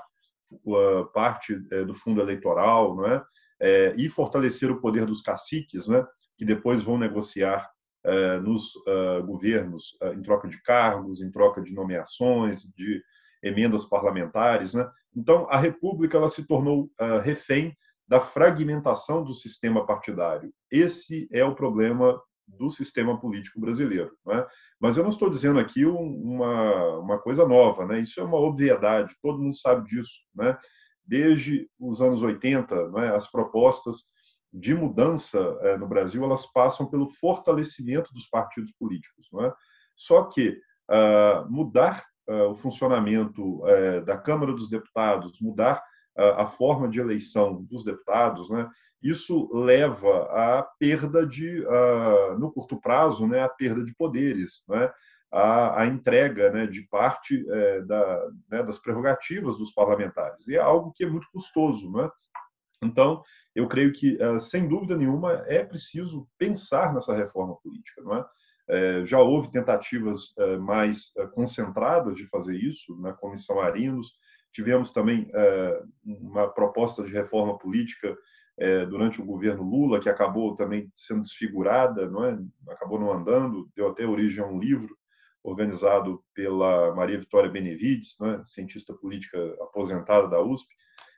[0.63, 3.23] uh, parte é, do fundo eleitoral, não é?
[3.59, 3.95] é?
[3.97, 6.07] e fortalecer o poder dos caciques, não é?
[6.37, 7.67] que depois vão negociar
[8.05, 13.01] é, nos uh, governos uh, em troca de cargos, em troca de nomeações, de
[13.41, 14.75] emendas parlamentares.
[14.75, 14.87] Né?
[15.15, 17.75] Então, a República ela se tornou uh, refém
[18.07, 20.53] da fragmentação do sistema partidário.
[20.69, 24.11] Esse é o problema do sistema político brasileiro.
[24.25, 24.45] Né?
[24.79, 27.99] Mas eu não estou dizendo aqui uma, uma coisa nova, né?
[27.99, 30.21] isso é uma obviedade, todo mundo sabe disso.
[30.35, 30.57] Né?
[31.05, 34.05] Desde os anos 80, né, as propostas
[34.51, 39.27] de mudança é, no Brasil elas passam pelo fortalecimento dos partidos políticos.
[39.31, 39.53] Não é?
[39.95, 40.57] Só que
[40.89, 45.81] uh, mudar uh, o funcionamento uh, da Câmara dos Deputados, mudar
[46.17, 48.67] a, a forma de eleição dos deputados, né,
[49.07, 51.63] isso leva à perda de,
[52.39, 54.91] no curto prazo, né, a perda de poderes, né,
[55.31, 60.47] a, a entrega né, de parte é, da, né, das prerrogativas dos parlamentares.
[60.47, 61.91] E é algo que é muito custoso.
[61.91, 62.09] Né?
[62.81, 63.21] Então,
[63.53, 68.01] eu creio que, uh, sem dúvida nenhuma, é preciso pensar nessa reforma política.
[68.01, 68.25] Não é?
[68.67, 74.13] É, já houve tentativas é, mais é, concentradas de fazer isso na Comissão Arinos.
[74.51, 78.17] Tivemos também é, uma proposta de reforma política
[78.57, 82.37] é, durante o governo Lula, que acabou também sendo desfigurada, não é?
[82.69, 84.95] acabou não andando, deu até origem a um livro
[85.43, 88.41] organizado pela Maria Vitória Benevides, né?
[88.45, 90.73] cientista política aposentada da USP.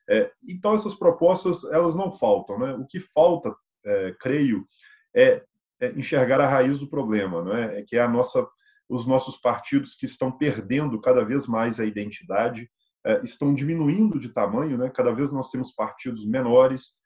[0.10, 2.60] É, então, essas propostas, elas não faltam.
[2.60, 2.74] Né?
[2.74, 4.68] O que falta, é, creio,
[5.16, 5.44] é,
[5.80, 7.80] é, enxergar a raiz do problema, não é?
[7.80, 8.46] é que é a nossa,
[8.90, 12.70] os nossos partidos que estão perdendo cada vez mais a identidade,
[13.06, 14.90] é, estão diminuindo de tamanho, né?
[14.90, 16.98] cada vez nós temos partidos menores, é,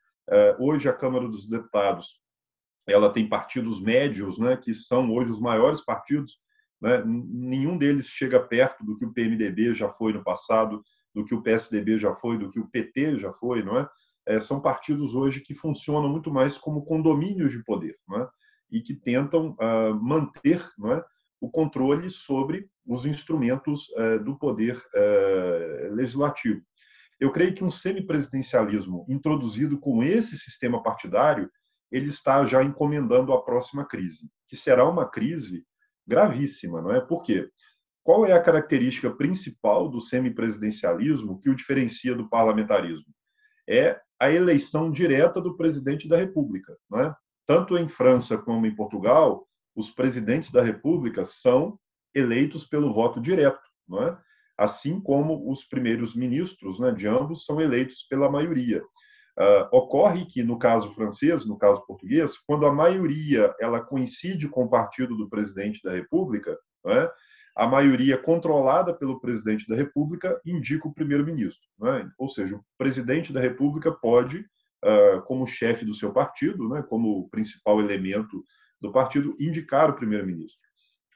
[0.60, 2.22] hoje, a Câmara dos Deputados
[2.88, 6.40] ela tem partidos médios, né, que são hoje os maiores partidos.
[6.82, 11.36] Né, nenhum deles chega perto do que o PMDB já foi no passado, do que
[11.36, 13.88] o PSDB já foi, do que o PT já foi, não é?
[14.28, 18.30] é são partidos hoje que funcionam muito mais como condomínios de poder, não é?
[18.72, 21.04] E que tentam uh, manter, não é?
[21.42, 26.64] o controle sobre os instrumentos uh, do poder uh, legislativo.
[27.22, 31.52] Eu creio que um semipresidencialismo introduzido com esse sistema partidário,
[31.92, 35.64] ele está já encomendando a próxima crise, que será uma crise
[36.08, 37.00] gravíssima, não é?
[37.00, 37.48] Por quê?
[38.04, 43.14] Qual é a característica principal do semipresidencialismo que o diferencia do parlamentarismo?
[43.70, 47.16] É a eleição direta do presidente da República, não é?
[47.46, 51.80] Tanto em França como em Portugal, os presidentes da República são
[52.16, 54.18] eleitos pelo voto direto, não é?
[54.62, 58.84] Assim como os primeiros ministros né, de ambos são eleitos pela maioria.
[59.40, 64.66] Uh, ocorre que, no caso francês, no caso português, quando a maioria ela coincide com
[64.66, 66.56] o partido do presidente da República,
[66.86, 67.10] né,
[67.56, 71.68] a maioria controlada pelo presidente da República indica o primeiro-ministro.
[71.80, 72.08] Né?
[72.20, 74.46] Ou seja, o presidente da República pode,
[74.86, 78.46] uh, como chefe do seu partido, né, como principal elemento
[78.80, 80.62] do partido, indicar o primeiro-ministro.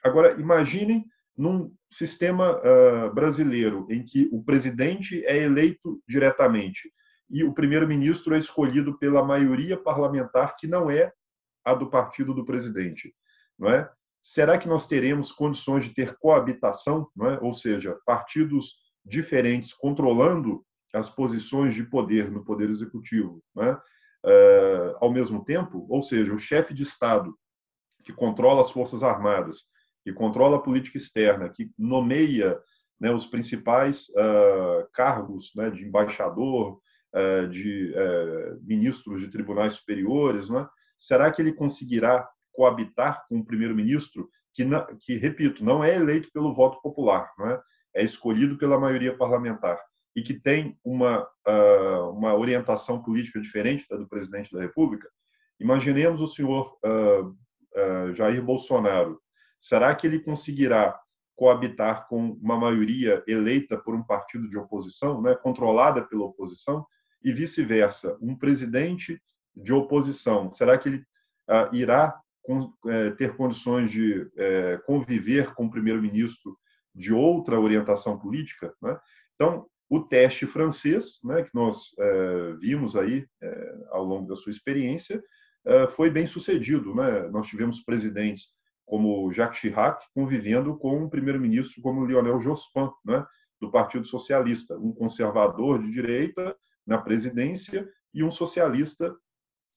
[0.02, 1.04] Agora, imaginem
[1.36, 6.90] num sistema uh, brasileiro em que o presidente é eleito diretamente
[7.28, 11.12] e o primeiro-ministro é escolhido pela maioria parlamentar que não é
[11.64, 13.14] a do partido do presidente,
[13.58, 13.90] não é?
[14.22, 17.38] Será que nós teremos condições de ter coabitação, não é?
[17.40, 18.74] Ou seja, partidos
[19.04, 20.64] diferentes controlando
[20.94, 23.72] as posições de poder no poder executivo, não é?
[24.24, 27.36] Uh, ao mesmo tempo, ou seja, o chefe de Estado
[28.04, 29.64] que controla as forças armadas
[30.06, 32.56] que controla a política externa, que nomeia
[33.00, 36.80] né, os principais uh, cargos né, de embaixador,
[37.12, 40.64] uh, de uh, ministros de tribunais superiores, né,
[40.96, 44.64] será que ele conseguirá coabitar com o primeiro-ministro que,
[45.00, 47.58] que, repito, não é eleito pelo voto popular, né,
[47.92, 49.76] é escolhido pela maioria parlamentar
[50.14, 51.28] e que tem uma,
[52.12, 55.10] uma orientação política diferente da do presidente da República?
[55.60, 56.74] Imaginemos o senhor
[58.14, 59.20] Jair Bolsonaro
[59.58, 60.98] Será que ele conseguirá
[61.34, 66.86] coabitar com uma maioria eleita por um partido de oposição, né, controlada pela oposição,
[67.22, 69.20] e vice-versa, um presidente
[69.54, 71.04] de oposição, será que ele
[71.48, 72.14] ah, irá
[72.46, 76.56] com, eh, ter condições de eh, conviver com o primeiro-ministro
[76.94, 78.72] de outra orientação política?
[78.80, 78.96] Né?
[79.34, 83.26] Então, o teste francês, né, que nós eh, vimos aí
[83.90, 85.22] ao longo da sua experiência,
[85.90, 86.94] foi bem sucedido.
[86.94, 87.28] Né?
[87.28, 88.52] Nós tivemos presidentes
[88.86, 93.26] como Jacques Chirac, convivendo com um primeiro-ministro como Lionel Jospin, né,
[93.60, 96.56] do Partido Socialista, um conservador de direita
[96.86, 99.14] na presidência e um socialista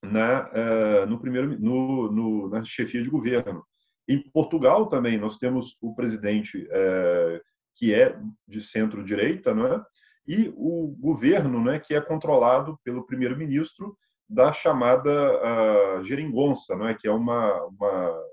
[0.04, 3.64] na, uh, no primeiro, no, no, na chefia de governo.
[4.08, 7.42] Em Portugal também nós temos o presidente uh,
[7.76, 9.84] que é de centro-direita, não é?
[10.28, 13.98] e o governo, né, que é controlado pelo primeiro-ministro
[14.30, 16.94] da chamada uh, geringonça, não é?
[16.94, 18.24] que é uma, uma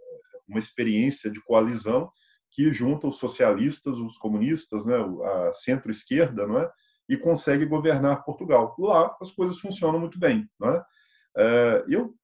[0.48, 2.10] uma experiência de coalizão
[2.50, 6.70] que junta os socialistas, os comunistas, né, a centro-esquerda, não é?
[7.08, 8.74] e consegue governar Portugal.
[8.78, 10.48] Lá as coisas funcionam muito bem.
[10.58, 10.84] Não é?
[11.36, 12.14] é eu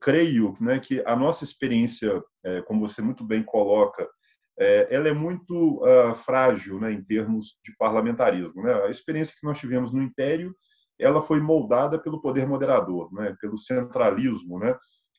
[0.00, 4.08] creio né, que a nossa experiência, é, como você muito bem coloca,
[4.58, 8.62] é, ela é muito uh, frágil né, em termos de parlamentarismo.
[8.62, 8.72] Né?
[8.84, 10.54] A experiência que nós tivemos no Império
[10.98, 14.74] ela foi moldada pelo poder moderador, né, pelo centralismo, né,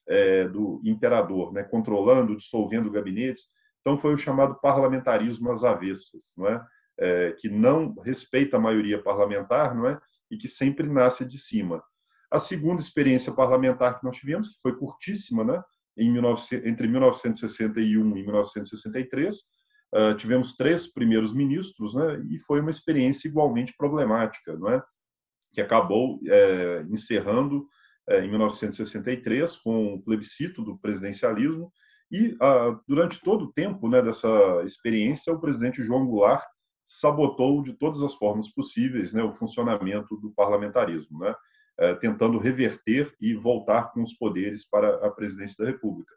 [0.07, 3.47] é, do imperador, né, controlando, dissolvendo gabinetes.
[3.81, 6.65] Então, foi o chamado parlamentarismo às avessas, não é?
[6.99, 7.31] é?
[7.37, 9.99] que não respeita a maioria parlamentar não é?
[10.29, 11.81] e que sempre nasce de cima.
[12.31, 15.61] A segunda experiência parlamentar que nós tivemos, que foi curtíssima, né?
[15.97, 19.35] Em 19, entre 1961 e 1963,
[19.95, 22.21] uh, tivemos três primeiros ministros, né?
[22.29, 24.83] E foi uma experiência igualmente problemática, não é?
[25.53, 27.67] Que acabou é, encerrando é,
[28.09, 31.71] em 1963 com o plebiscito do presidencialismo
[32.11, 34.29] e uh, durante todo o tempo né, dessa
[34.63, 36.45] experiência o presidente João Goulart
[36.87, 41.35] sabotou de todas as formas possíveis né, o funcionamento do parlamentarismo, né,
[41.77, 46.15] é, tentando reverter e voltar com os poderes para a presidência da República.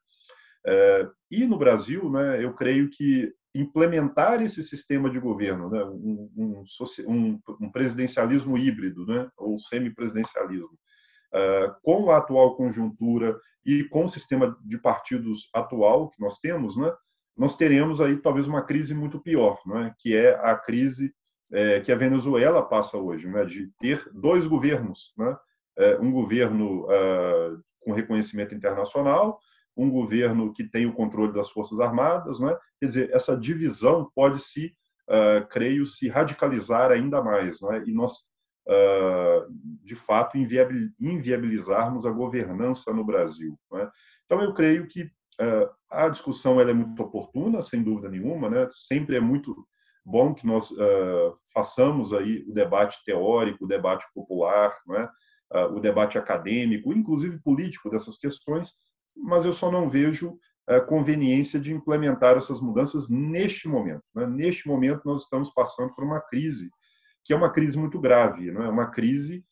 [0.65, 6.65] É, e no Brasil, né, eu creio que implementar esse sistema de governo, né, um,
[7.09, 10.90] um, um, presidencialismo híbrido, né, ou semipresidencialismo, é,
[11.83, 16.93] com a atual conjuntura e com o sistema de partidos atual que nós temos, né,
[17.41, 19.95] nós teremos aí talvez uma crise muito pior, é?
[19.99, 21.11] que é a crise
[21.51, 23.47] é, que a Venezuela passa hoje, né?
[23.47, 25.35] de ter dois governos, né?
[25.79, 26.87] é, um governo
[27.81, 29.41] com reconhecimento internacional,
[29.75, 32.55] um governo que tem o controle das forças armadas, né?
[32.79, 34.75] quer dizer, essa divisão pode se,
[35.09, 37.85] uh, creio, se radicalizar ainda mais, é?
[37.87, 38.29] e nós
[39.83, 43.59] de fato inviabilizarmos a governança no Brasil.
[43.75, 43.89] É?
[44.25, 45.11] Então eu creio que
[45.41, 48.69] é, a discussão ela é muito oportuna, sem dúvida nenhuma, né?
[48.71, 49.57] Sempre é muito
[50.05, 54.73] bom que nós uh, façamos aí o debate teórico, o debate popular?
[54.89, 58.73] Uh, o debate acadêmico, inclusive político dessas questões,
[59.17, 60.39] mas eu só não vejo
[60.71, 64.03] uh, conveniência de implementar essas mudanças neste momento.
[64.15, 64.27] Né?
[64.27, 66.71] Neste momento nós estamos passando por uma crise
[67.25, 69.45] que é uma crise muito grave, não é uma crise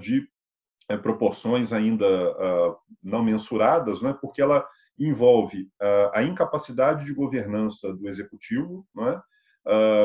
[0.00, 0.28] de
[1.02, 2.06] proporções ainda
[3.02, 4.14] não mensuradas, não é?
[4.14, 4.66] porque ela
[4.98, 9.16] envolve uh, a incapacidade de governança do executivo, é?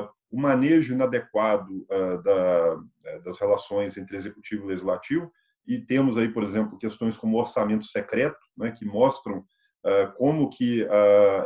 [0.05, 5.31] uh, o manejo inadequado uh, da, eh, das relações entre executivo e legislativo,
[5.67, 8.71] e temos aí, por exemplo, questões como orçamento secreto, é?
[8.71, 9.45] que mostram
[10.15, 10.87] como que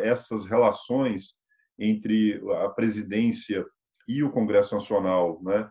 [0.02, 1.38] essas relações
[1.80, 3.66] entre a presidência
[4.08, 5.70] e o Congresso Nacional, né,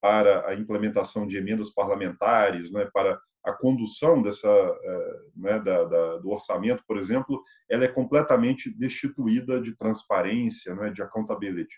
[0.00, 6.16] para a implementação de emendas parlamentares, né, para a condução dessa, é, né, da, da,
[6.16, 11.76] do orçamento, por exemplo, ela é completamente destituída de transparência, né, de accountability.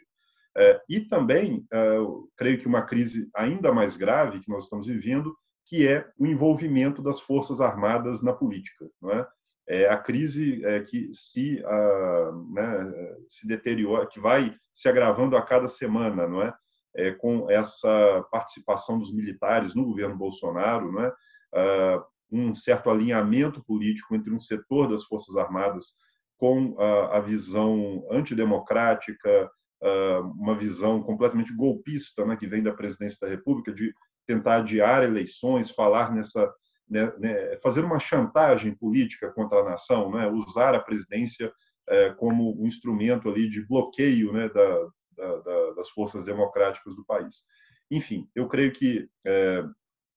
[0.57, 1.97] É, e também, é,
[2.37, 7.03] creio que uma crise ainda mais grave que nós estamos vivendo, que é o envolvimento
[7.03, 9.27] das forças armadas na política, não é?
[9.69, 12.95] É a crise é, que se, a, né,
[13.29, 16.55] se deteriora, que vai se agravando a cada semana, não é?
[16.95, 17.13] é?
[17.13, 21.09] com essa participação dos militares no governo Bolsonaro, não é?
[21.09, 25.95] uh, um certo alinhamento político entre um setor das Forças Armadas
[26.39, 29.51] com uh, a visão antidemocrática,
[29.83, 33.93] uh, uma visão completamente golpista, né, que vem da presidência da República, de
[34.27, 36.53] tentar adiar eleições, falar nessa.
[36.89, 41.53] Né, né, fazer uma chantagem política contra a nação, né, usar a presidência
[41.89, 47.05] eh, como um instrumento ali de bloqueio né, da, da, da, das forças democráticas do
[47.05, 47.43] país.
[47.91, 49.65] Enfim, eu creio que eh,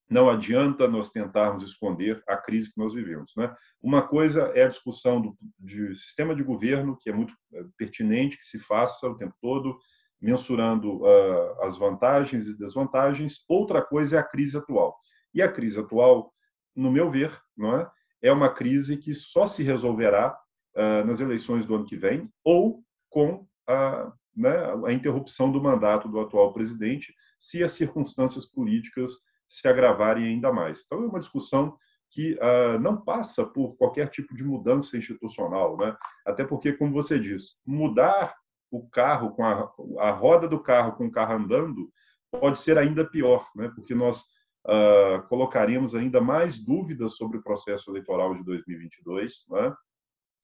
[0.09, 3.31] não adianta nós tentarmos esconder a crise que nós vivemos.
[3.37, 3.53] Né?
[3.81, 8.35] Uma coisa é a discussão do de sistema de governo, que é muito é, pertinente
[8.35, 9.77] que se faça o tempo todo,
[10.19, 13.45] mensurando uh, as vantagens e desvantagens.
[13.47, 14.97] Outra coisa é a crise atual.
[15.33, 16.33] E a crise atual,
[16.75, 17.91] no meu ver, não é,
[18.21, 20.37] é uma crise que só se resolverá
[20.75, 24.55] uh, nas eleições do ano que vem ou com a, né,
[24.85, 29.11] a interrupção do mandato do atual presidente, se as circunstâncias políticas
[29.47, 30.83] se agravarem ainda mais.
[30.85, 31.77] Então, é uma discussão
[32.11, 35.95] que uh, não passa por qualquer tipo de mudança institucional, né?
[36.25, 38.35] Até porque, como você diz, mudar
[38.71, 41.91] o carro com a, a roda do carro com o carro andando
[42.31, 43.71] pode ser ainda pior, né?
[43.75, 44.25] Porque nós
[44.67, 49.73] uh, colocaríamos ainda mais dúvidas sobre o processo eleitoral de 2022, né?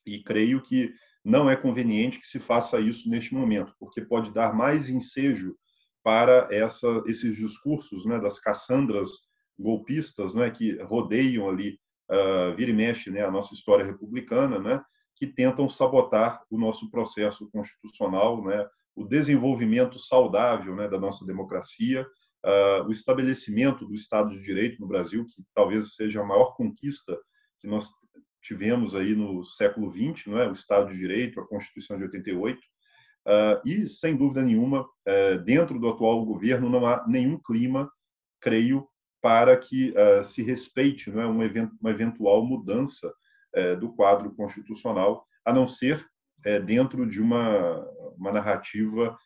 [0.06, 0.94] E creio que
[1.24, 5.56] não é conveniente que se faça isso neste momento, porque pode dar mais ensejo
[6.04, 9.10] para essa, esses discursos né, das caçandras
[9.58, 11.80] golpistas né, que rodeiam ali,
[12.12, 14.80] uh, vira e mexe, né, a nossa história republicana, né,
[15.16, 22.06] que tentam sabotar o nosso processo constitucional, né, o desenvolvimento saudável né, da nossa democracia,
[22.88, 27.18] o estabelecimento do Estado de Direito no Brasil, que talvez seja a maior conquista
[27.60, 27.90] que nós
[28.42, 30.48] tivemos aí no século XX, não é?
[30.48, 32.60] o Estado de Direito, a Constituição de 88,
[33.28, 37.92] Uh, e, sem dúvida nenhuma, uh, dentro do atual governo não há nenhum clima,
[38.40, 38.88] creio,
[39.20, 43.12] para que uh, se respeite não é, uma eventual mudança
[43.56, 46.06] eh, do quadro constitucional, a não ser
[46.44, 47.80] eh, dentro de uma,
[48.18, 49.18] uma narrativa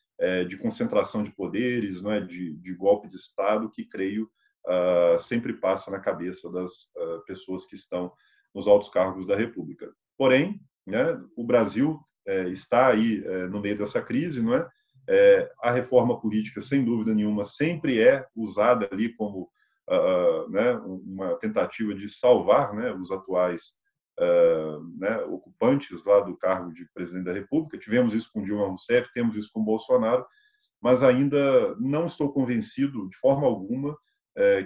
[0.48, 4.30] de concentração de poderes, não é, de, de golpe de Estado, que creio
[4.68, 8.12] uh, sempre passa na cabeça das uh, pessoas que estão
[8.54, 9.92] nos altos cargos da República.
[10.18, 14.70] Porém, né, o Brasil é, está aí é, no meio dessa crise, não é?
[15.08, 15.52] é?
[15.62, 19.50] A reforma política, sem dúvida nenhuma, sempre é usada ali como
[19.90, 23.74] uh, né, uma tentativa de salvar né, os atuais
[24.98, 27.78] né, ocupantes lá do cargo de presidente da República.
[27.78, 30.26] Tivemos isso com Dilma Rousseff, temos isso com Bolsonaro,
[30.82, 33.98] mas ainda não estou convencido de forma alguma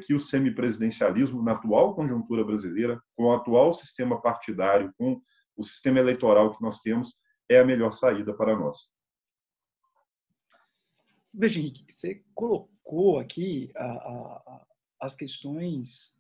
[0.06, 5.20] que o semipresidencialismo, na atual conjuntura brasileira, com o atual sistema partidário, com
[5.56, 7.16] o sistema eleitoral que nós temos,
[7.50, 8.88] é a melhor saída para nós.
[11.34, 14.66] Veja, Henrique, você colocou aqui a, a,
[15.02, 16.20] as questões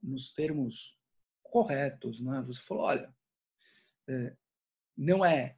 [0.00, 0.96] nos termos
[1.52, 2.42] corretos, né?
[2.46, 3.14] Você falou, olha,
[4.08, 4.34] é,
[4.96, 5.54] não é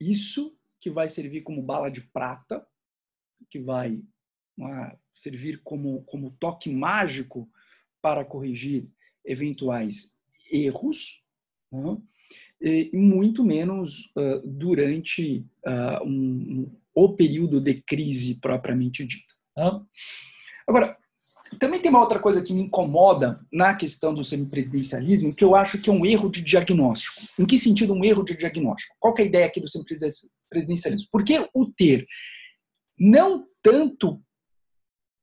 [0.00, 2.66] isso que vai servir como bala de prata,
[3.50, 4.02] que vai
[4.58, 7.46] é, servir como, como toque mágico
[8.00, 8.88] para corrigir
[9.22, 11.22] eventuais erros,
[11.70, 11.98] né?
[12.58, 19.36] e muito menos uh, durante uh, um, um, o período de crise propriamente dito.
[20.66, 20.96] Agora,
[21.58, 25.78] também tem uma outra coisa que me incomoda na questão do semipresidencialismo, que eu acho
[25.78, 27.22] que é um erro de diagnóstico.
[27.38, 28.94] Em que sentido um erro de diagnóstico?
[28.98, 31.08] Qual é a ideia aqui do semipresidencialismo?
[31.10, 32.06] Porque o ter
[32.98, 34.22] não tanto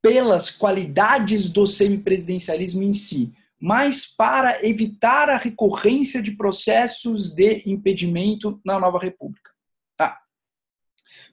[0.02, 8.60] pelas qualidades do semipresidencialismo em si, mas para evitar a recorrência de processos de impedimento
[8.64, 9.52] na nova república.
[9.96, 10.20] Tá.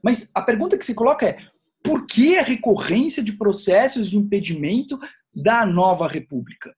[0.03, 1.38] Mas a pergunta que se coloca é:
[1.85, 4.99] por que a recorrência de processos de impedimento
[5.35, 6.74] da nova república?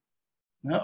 [0.63, 0.81] Né?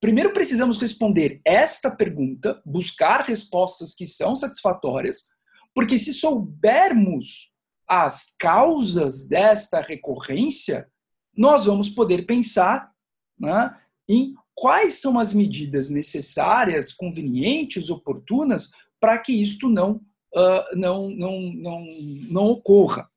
[0.00, 5.28] Primeiro precisamos responder esta pergunta, buscar respostas que são satisfatórias,
[5.74, 7.52] porque se soubermos
[7.86, 10.88] as causas desta recorrência,
[11.36, 12.90] nós vamos poder pensar
[13.38, 13.78] né,
[14.08, 18.70] em quais são as medidas necessárias, convenientes, oportunas,
[19.00, 19.96] para que isto não,
[20.34, 21.84] uh, não, não, não,
[22.30, 23.10] não ocorra.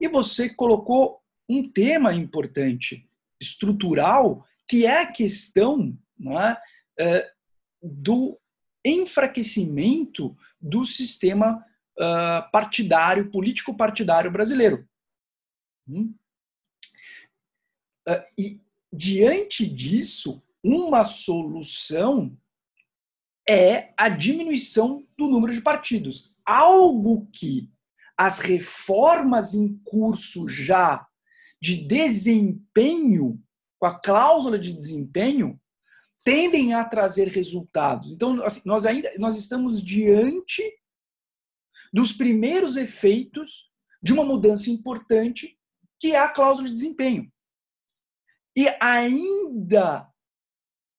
[0.00, 3.08] E você colocou um tema importante,
[3.40, 6.56] estrutural, que é a questão né,
[7.00, 7.38] uh,
[7.82, 8.38] do
[8.84, 11.64] enfraquecimento do sistema
[11.98, 14.88] uh, partidário, político-partidário brasileiro.
[15.88, 16.14] Hum?
[18.08, 18.60] Uh, e,
[18.92, 22.36] diante disso, uma solução
[23.48, 26.34] é a diminuição do número de partidos.
[26.44, 27.70] Algo que
[28.18, 31.06] as reformas em curso já
[31.62, 33.40] de desempenho,
[33.78, 35.60] com a cláusula de desempenho,
[36.24, 38.12] tendem a trazer resultados.
[38.12, 40.62] Então, assim, nós ainda nós estamos diante
[41.92, 43.70] dos primeiros efeitos
[44.02, 45.56] de uma mudança importante,
[46.00, 47.32] que é a cláusula de desempenho.
[48.56, 50.08] E ainda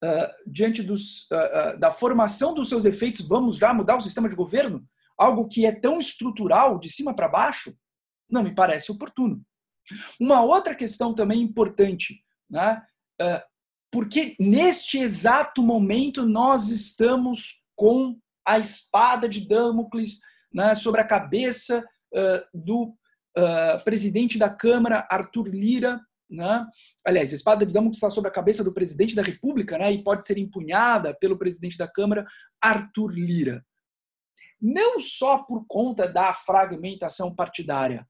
[0.03, 4.29] uh, diante dos, uh, uh, da formação dos seus efeitos, vamos já mudar o sistema
[4.29, 4.87] de governo?
[5.19, 7.75] Algo que é tão estrutural, de cima para baixo?
[8.29, 9.43] Não me parece oportuno.
[10.19, 12.81] Uma outra questão também importante, né?
[13.91, 20.19] porque neste exato momento nós estamos com a espada de Damocles
[20.53, 22.95] né, sobre a cabeça uh, do
[23.37, 26.01] uh, presidente da Câmara, Arthur Lira.
[26.29, 26.65] Né?
[27.05, 30.03] Aliás, a espada de Damocles está sobre a cabeça do presidente da República né, e
[30.03, 32.25] pode ser empunhada pelo presidente da Câmara,
[32.61, 33.65] Arthur Lira.
[34.61, 38.07] Não só por conta da fragmentação partidária,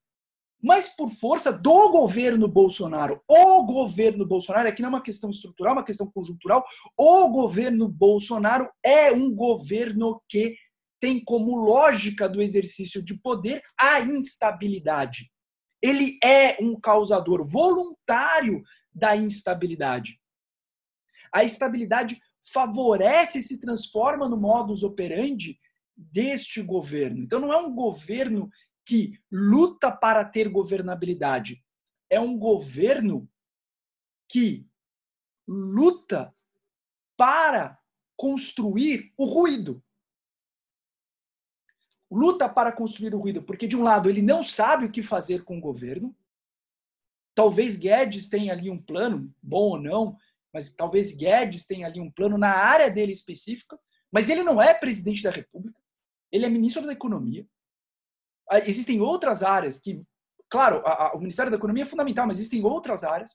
[0.61, 3.21] mas por força do governo Bolsonaro.
[3.27, 6.65] O governo Bolsonaro, aqui não é uma questão estrutural, é uma questão conjuntural.
[6.97, 10.57] O governo Bolsonaro é um governo que
[10.99, 15.31] tem como lógica do exercício de poder a instabilidade.
[15.81, 18.61] Ele é um causador voluntário
[18.93, 20.19] da instabilidade.
[21.33, 22.19] A estabilidade
[22.51, 25.57] favorece e se transforma no modus operandi
[25.99, 27.23] deste governo.
[27.23, 28.49] Então não é um governo
[28.85, 31.63] que luta para ter governabilidade.
[32.09, 33.29] É um governo
[34.27, 34.67] que
[35.47, 36.33] luta
[37.17, 37.79] para
[38.15, 39.83] construir o ruído
[42.11, 45.43] luta para construir o ruído, porque de um lado ele não sabe o que fazer
[45.43, 46.15] com o governo.
[47.35, 50.17] Talvez Guedes tenha ali um plano, bom ou não,
[50.51, 53.79] mas talvez Guedes tenha ali um plano na área dele específica,
[54.11, 55.78] mas ele não é presidente da República,
[56.31, 57.45] ele é ministro da Economia.
[58.49, 60.01] Ah, existem outras áreas que,
[60.49, 63.31] claro, a, a, o Ministério da Economia é fundamental, mas existem outras áreas.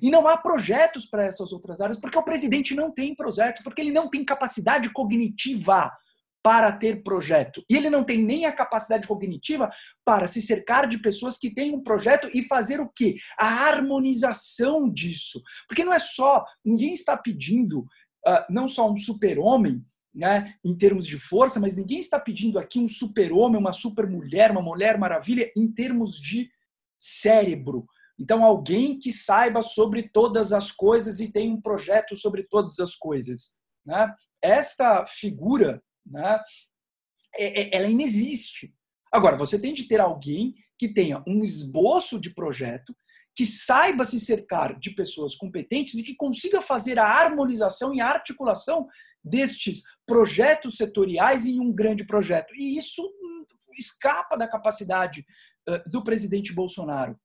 [0.00, 3.80] E não há projetos para essas outras áreas, porque o presidente não tem projeto, porque
[3.80, 5.90] ele não tem capacidade cognitiva
[6.46, 7.64] para ter projeto.
[7.68, 9.68] E ele não tem nem a capacidade cognitiva
[10.04, 13.16] para se cercar de pessoas que têm um projeto e fazer o quê?
[13.36, 15.42] A harmonização disso.
[15.66, 19.84] Porque não é só, ninguém está pedindo uh, não só um super-homem,
[20.16, 24.62] né, em termos de força, mas ninguém está pedindo aqui um super-homem, uma super-mulher, uma
[24.62, 26.50] mulher maravilha em termos de
[26.98, 27.86] cérebro.
[28.18, 32.96] Então, alguém que saiba sobre todas as coisas e tem um projeto sobre todas as
[32.96, 33.58] coisas.
[33.84, 34.10] Né?
[34.40, 36.40] Esta figura, né,
[37.36, 38.74] é, é, ela inexiste.
[39.12, 42.96] Agora, você tem de ter alguém que tenha um esboço de projeto,
[43.34, 48.08] que saiba se cercar de pessoas competentes e que consiga fazer a harmonização e a
[48.08, 48.88] articulação
[49.24, 52.54] destes projetos setoriais em um grande projeto.
[52.54, 53.44] E isso hum,
[53.78, 55.26] escapa da capacidade
[55.86, 57.18] do presidente Bolsonaro.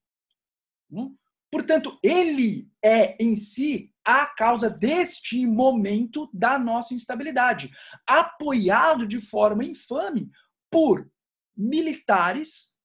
[0.92, 1.16] Hum?
[1.52, 7.70] Portanto, ele é em si a causa deste momento da nossa instabilidade,
[8.08, 10.32] apoiado de forma infame
[10.72, 11.10] por
[11.56, 12.78] militares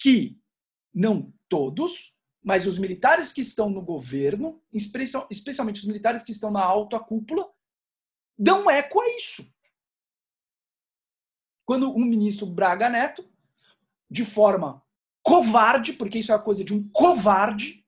[0.00, 0.38] que,
[0.94, 6.62] não todos, mas os militares que estão no governo, especialmente os militares que estão na
[6.62, 7.48] alta cúpula,
[8.38, 9.52] dão eco a isso.
[11.64, 13.28] Quando um ministro Braga Neto,
[14.10, 14.82] de forma
[15.22, 17.86] covarde, porque isso é a coisa de um covarde,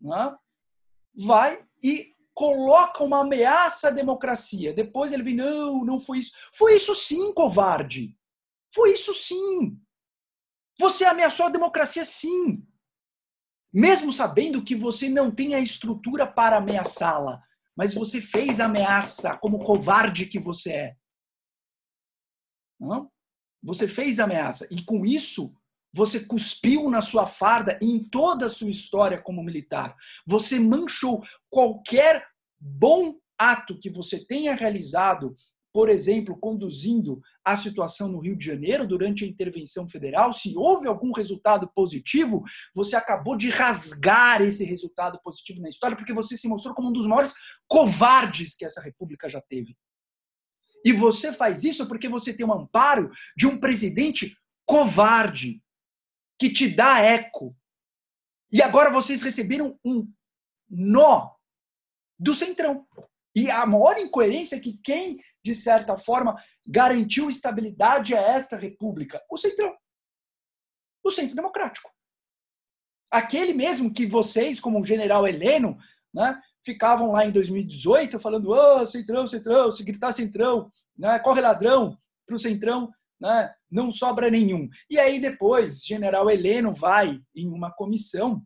[0.00, 0.36] né,
[1.16, 4.72] vai e coloca uma ameaça à democracia.
[4.72, 6.34] Depois ele vem, não, não foi isso.
[6.52, 8.18] Foi isso sim, covarde.
[8.74, 9.80] Foi isso sim.
[10.78, 12.66] Você ameaçou a democracia sim.
[13.72, 17.42] Mesmo sabendo que você não tem a estrutura para ameaçá-la.
[17.76, 20.96] Mas você fez ameaça como covarde que você é.
[22.78, 23.10] Não?
[23.62, 24.68] Você fez ameaça.
[24.70, 25.54] E com isso,
[25.92, 29.96] você cuspiu na sua farda e em toda a sua história como militar.
[30.26, 32.26] Você manchou qualquer
[32.60, 35.36] bom ato que você tenha realizado,
[35.74, 40.86] por exemplo, conduzindo a situação no Rio de Janeiro durante a intervenção federal, se houve
[40.86, 46.46] algum resultado positivo, você acabou de rasgar esse resultado positivo na história, porque você se
[46.46, 47.34] mostrou como um dos maiores
[47.66, 49.76] covardes que essa república já teve.
[50.84, 55.60] E você faz isso porque você tem um amparo de um presidente covarde,
[56.38, 57.56] que te dá eco.
[58.52, 60.08] E agora vocês receberam um
[60.70, 61.32] nó
[62.16, 62.86] do Centrão.
[63.34, 66.36] E a maior incoerência é que quem, de certa forma,
[66.66, 69.22] garantiu estabilidade a esta república?
[69.30, 69.74] O Centrão.
[71.04, 71.90] O Centro Democrático.
[73.10, 75.76] Aquele mesmo que vocês, como o general Heleno,
[76.12, 81.96] né, ficavam lá em 2018 falando: oh, Centrão, Centrão, se gritar Centrão, né, corre ladrão
[82.26, 82.90] para o Centrão
[83.20, 84.68] né, não sobra nenhum.
[84.88, 88.42] E aí depois, general Heleno vai em uma comissão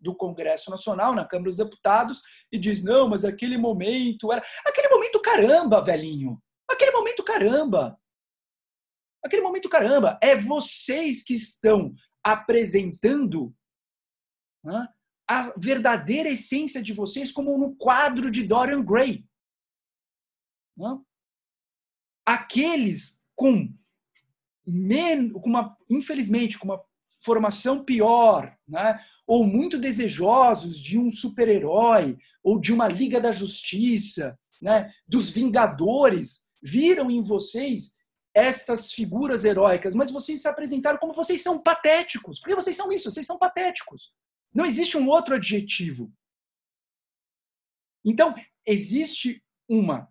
[0.00, 4.44] do Congresso Nacional, na Câmara dos Deputados, e diz: não, mas aquele momento era.
[4.66, 6.40] Aquele momento caramba, velhinho!
[6.68, 8.00] Aquele momento caramba!
[9.24, 10.18] Aquele momento caramba!
[10.22, 11.94] É vocês que estão
[12.24, 13.54] apresentando
[14.64, 14.88] né,
[15.28, 19.24] a verdadeira essência de vocês, como no quadro de Dorian Gray.
[20.76, 20.98] Né?
[22.26, 23.72] Aqueles com,
[24.66, 26.82] men com uma, infelizmente, com uma
[27.20, 29.04] formação pior, né?
[29.26, 34.92] ou muito desejosos de um super-herói, ou de uma Liga da Justiça, né?
[35.06, 37.98] dos Vingadores, viram em vocês
[38.34, 42.38] estas figuras heróicas, mas vocês se apresentaram como vocês são patéticos.
[42.38, 44.14] Porque vocês são isso, vocês são patéticos.
[44.54, 46.12] Não existe um outro adjetivo.
[48.04, 48.34] Então,
[48.66, 50.08] existe uma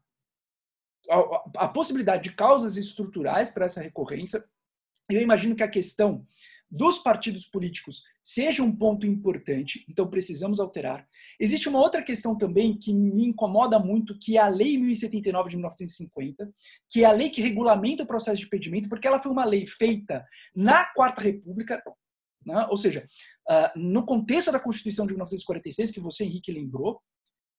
[1.09, 4.43] a, a possibilidade de causas estruturais para essa recorrência.
[5.09, 6.25] Eu imagino que a questão
[6.69, 11.07] dos partidos políticos seja um ponto importante, então precisamos alterar.
[11.39, 15.55] Existe uma outra questão também que me incomoda muito, que é a Lei 1079 de
[15.55, 16.53] 1950,
[16.89, 19.65] que é a lei que regulamenta o processo de impedimento, porque ela foi uma lei
[19.65, 20.23] feita
[20.55, 21.81] na Quarta República,
[22.45, 22.67] né?
[22.69, 23.07] ou seja,
[23.49, 27.01] uh, no contexto da Constituição de 1946, que você, Henrique, lembrou,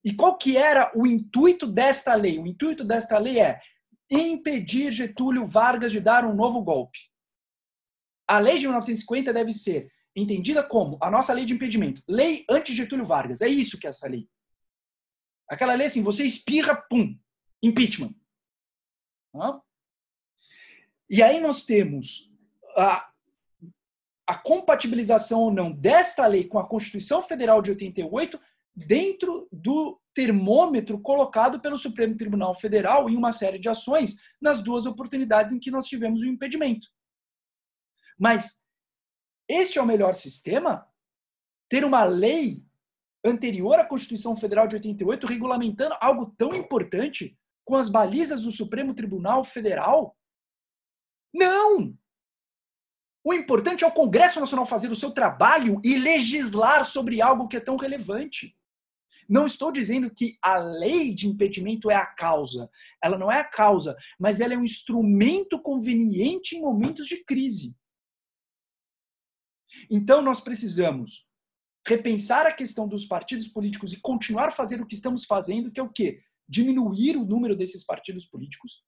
[0.05, 2.39] e qual que era o intuito desta lei?
[2.39, 3.59] O intuito desta lei é
[4.09, 7.10] impedir Getúlio Vargas de dar um novo golpe.
[8.31, 13.03] A lei de 1950 deve ser entendida como a nossa lei de impedimento, lei anti-Getúlio
[13.03, 13.41] Vargas.
[13.41, 14.25] É isso que é essa lei.
[15.49, 17.13] Aquela lei assim, você espirra, pum,
[17.61, 18.15] impeachment.
[21.09, 22.33] E aí nós temos
[22.77, 23.11] a,
[24.25, 28.39] a compatibilização ou não desta lei com a Constituição Federal de 88
[28.73, 34.85] dentro do termômetro colocado pelo Supremo Tribunal Federal em uma série de ações nas duas
[34.85, 36.87] oportunidades em que nós tivemos o impedimento.
[38.21, 38.67] Mas
[39.49, 40.87] este é o melhor sistema?
[41.67, 42.63] Ter uma lei
[43.25, 48.93] anterior à Constituição Federal de 88 regulamentando algo tão importante com as balizas do Supremo
[48.93, 50.15] Tribunal Federal?
[51.33, 51.97] Não!
[53.23, 57.57] O importante é o Congresso Nacional fazer o seu trabalho e legislar sobre algo que
[57.57, 58.55] é tão relevante.
[59.27, 62.69] Não estou dizendo que a lei de impedimento é a causa.
[63.03, 67.75] Ela não é a causa, mas ela é um instrumento conveniente em momentos de crise.
[69.93, 71.29] Então, nós precisamos
[71.85, 75.81] repensar a questão dos partidos políticos e continuar a fazer o que estamos fazendo, que
[75.81, 76.23] é o quê?
[76.47, 78.83] Diminuir o número desses partidos políticos.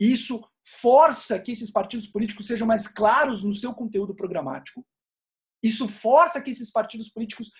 [0.00, 4.84] Isso força que esses partidos políticos sejam mais claros no seu conteúdo programático.
[5.62, 7.52] Isso força que esses partidos políticos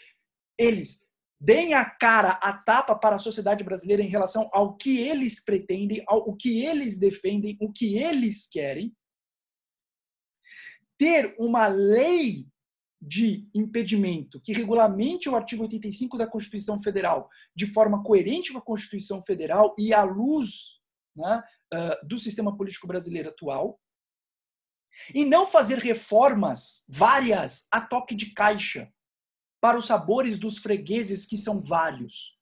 [0.59, 1.07] eles
[1.41, 6.03] deem a cara, a tapa para a sociedade brasileira em relação ao que eles pretendem,
[6.07, 8.93] ao o que eles defendem, o que eles querem.
[10.99, 12.47] Ter uma lei
[13.05, 18.63] de impedimento que regulamente o artigo 85 da Constituição Federal de forma coerente com a
[18.63, 20.81] Constituição Federal e à luz
[21.17, 21.43] né,
[21.75, 23.81] uh, do sistema político brasileiro atual,
[25.13, 28.93] e não fazer reformas várias a toque de caixa
[29.61, 32.39] para os sabores dos fregueses que são vários.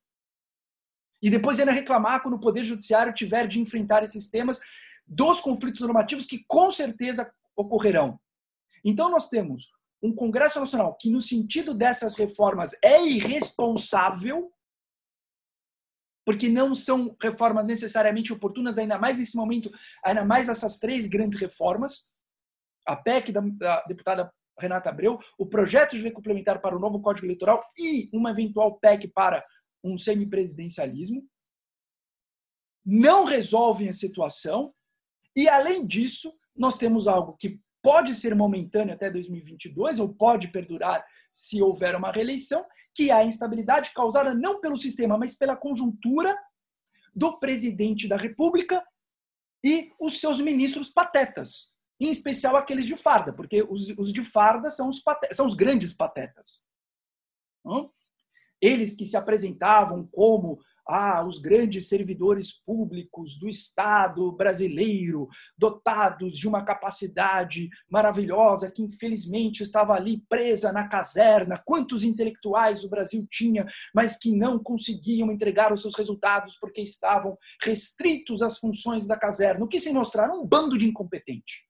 [1.22, 4.60] E depois ainda reclamar quando o Poder Judiciário tiver de enfrentar esses temas
[5.06, 8.18] dos conflitos normativos que com certeza ocorrerão.
[8.84, 9.70] Então nós temos
[10.02, 14.52] um Congresso Nacional que, no sentido dessas reformas, é irresponsável,
[16.24, 19.70] porque não são reformas necessariamente oportunas, ainda mais nesse momento,
[20.04, 22.12] ainda mais essas três grandes reformas,
[22.86, 27.00] a PEC da, da deputada Renata Abreu, o projeto de lei complementar para o novo
[27.00, 29.44] Código Eleitoral e uma eventual PEC para
[29.82, 31.26] um semipresidencialismo,
[32.84, 34.74] não resolvem a situação,
[35.34, 41.04] e além disso, nós temos algo que pode ser momentâneo até 2022 ou pode perdurar
[41.32, 42.64] se houver uma reeleição,
[42.94, 46.36] que é a instabilidade causada não pelo sistema, mas pela conjuntura
[47.14, 48.84] do presidente da República
[49.64, 54.70] e os seus ministros patetas, em especial aqueles de farda, porque os, os de farda
[54.70, 56.64] são os, patetas, são os grandes patetas.
[58.60, 60.58] Eles que se apresentavam como
[60.90, 69.62] ah, os grandes servidores públicos do Estado brasileiro, dotados de uma capacidade maravilhosa, que infelizmente
[69.62, 71.62] estava ali presa na caserna.
[71.64, 77.38] Quantos intelectuais o Brasil tinha, mas que não conseguiam entregar os seus resultados porque estavam
[77.62, 79.64] restritos às funções da caserna.
[79.64, 80.42] O que se mostraram?
[80.42, 81.64] Um bando de incompetente.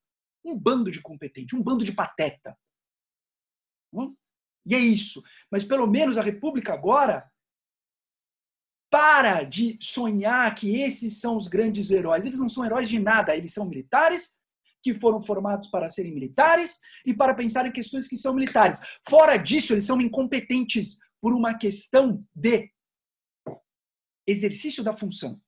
[0.44, 2.56] Um bando de competente, um bando de pateta.
[3.92, 4.14] Hum?
[4.64, 5.22] E é isso.
[5.50, 7.30] Mas pelo menos a República agora
[8.91, 12.26] para de sonhar que esses são os grandes heróis.
[12.26, 14.41] Eles não são heróis de nada, eles são militares
[14.82, 18.80] que foram formados para serem militares e para pensar em questões que são militares.
[19.09, 22.70] Fora disso, eles são incompetentes por uma questão de
[24.26, 25.41] exercício da função.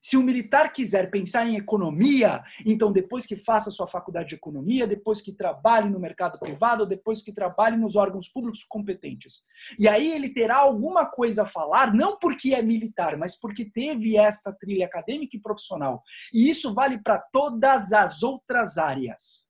[0.00, 4.86] Se o militar quiser pensar em economia, então depois que faça sua faculdade de economia,
[4.86, 9.46] depois que trabalhe no mercado privado, depois que trabalhe nos órgãos públicos competentes.
[9.78, 14.16] E aí ele terá alguma coisa a falar, não porque é militar, mas porque teve
[14.16, 16.02] esta trilha acadêmica e profissional.
[16.32, 19.48] E isso vale para todas as outras áreas.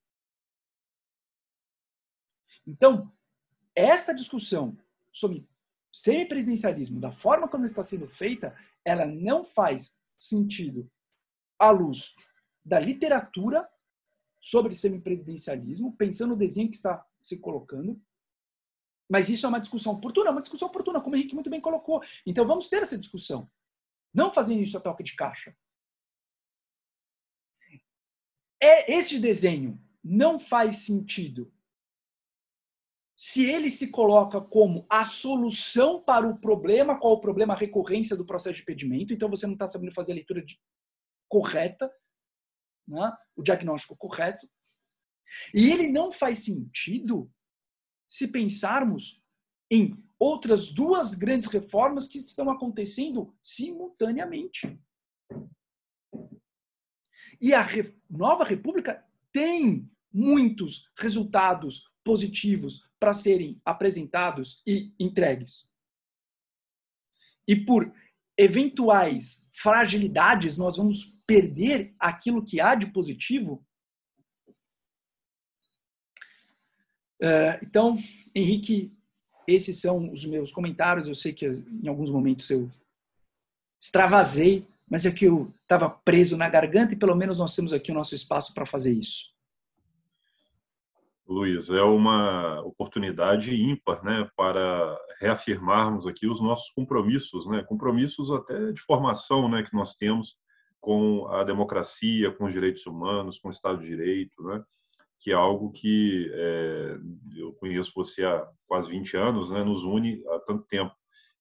[2.67, 3.11] Então,
[3.75, 4.77] esta discussão
[5.11, 5.47] sobre
[5.93, 10.91] semipresidencialismo, da forma como está sendo feita, ela não faz sentido
[11.59, 12.14] à luz
[12.64, 13.69] da literatura
[14.41, 18.01] sobre semipresidencialismo, pensando no desenho que está se colocando.
[19.11, 22.03] Mas isso é uma discussão oportuna, uma discussão oportuna, como o Henrique muito bem colocou.
[22.27, 23.51] Então vamos ter essa discussão.
[24.12, 25.57] Não fazendo isso a toque de caixa.
[28.61, 31.53] É, esse desenho não faz sentido
[33.19, 37.53] se ele se coloca como a solução para o problema, qual o problema?
[37.53, 39.12] A recorrência do processo de impedimento.
[39.12, 40.57] Então você não está sabendo fazer a leitura de,
[41.29, 41.93] correta,
[42.87, 43.12] né?
[43.35, 44.49] o diagnóstico correto.
[45.53, 47.29] E ele não faz sentido
[48.09, 49.21] se pensarmos
[49.69, 54.81] em outras duas grandes reformas que estão acontecendo simultaneamente.
[57.41, 57.66] E a
[58.09, 65.73] nova república tem muitos resultados positivos para serem apresentados e entregues.
[67.47, 67.93] E por
[68.37, 73.65] eventuais fragilidades, nós vamos perder aquilo que há de positivo.
[77.21, 77.99] Uh, então,
[78.35, 78.97] Henrique,
[79.47, 81.09] esses são os meus comentários.
[81.09, 82.71] Eu sei que em alguns momentos eu
[83.83, 87.91] extravasei, mas é que eu estava preso na garganta e pelo menos nós temos aqui
[87.91, 89.35] o nosso espaço para fazer isso.
[91.29, 98.72] Luiz, é uma oportunidade ímpar né, para reafirmarmos aqui os nossos compromissos, né, compromissos até
[98.72, 100.37] de formação né, que nós temos
[100.81, 104.62] com a democracia, com os direitos humanos, com o Estado de Direito, né,
[105.20, 106.97] que é algo que é,
[107.37, 110.95] eu conheço você há quase 20 anos, né, nos une há tanto tempo.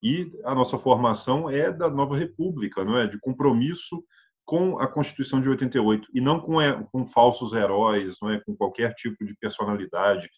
[0.03, 3.07] E a nossa formação é da nova república, não é?
[3.07, 4.03] de compromisso
[4.47, 8.55] com a Constituição de 88 e não com, é, com falsos heróis, não é com
[8.55, 10.29] qualquer tipo de personalidade.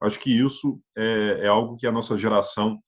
[0.00, 2.78] Acho que isso é, é algo que a nossa geração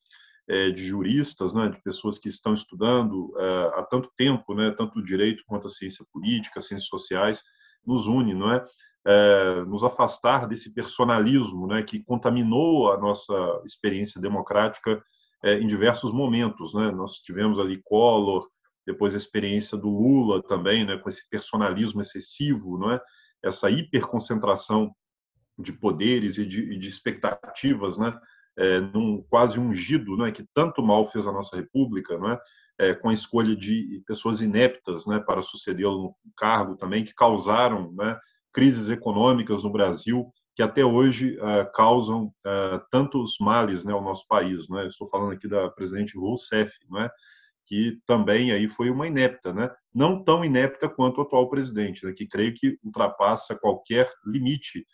[0.49, 5.01] é, de juristas, né, de pessoas que estão estudando é, há tanto tempo, né, tanto
[5.01, 7.43] o direito quanto a ciência política, ciências sociais,
[7.85, 8.65] nos une, não é?
[9.05, 15.03] é nos afastar desse personalismo, né, que contaminou a nossa experiência democrática
[15.45, 16.91] em diversos momentos, né?
[16.91, 18.49] Nós tivemos ali Collor,
[18.89, 23.01] depois a experiência do Lula também, né, com esse personalismo excessivo, não é?
[23.45, 24.91] essa hiperconcentração
[25.59, 28.19] de poderes e de, de expectativas, né,
[28.57, 32.41] é, num quase ungido, né, que tanto mal fez a nossa república, não é?
[32.79, 37.93] é com a escolha de pessoas ineptas, né, para sucedê-lo no cargo também, que causaram,
[37.93, 38.19] né,
[38.55, 44.27] crises econômicas no Brasil que até hoje uh, causam uh, tantos males, né, ao nosso
[44.27, 44.89] país, né?
[44.89, 47.09] Estou falando aqui da presidente Rousseff, não é?
[47.69, 49.71] Que também aí foi uma inepta, né?
[49.95, 52.13] não tão inepta quanto o atual presidente, né?
[52.17, 54.87] que creio que ultrapassa qualquer limite,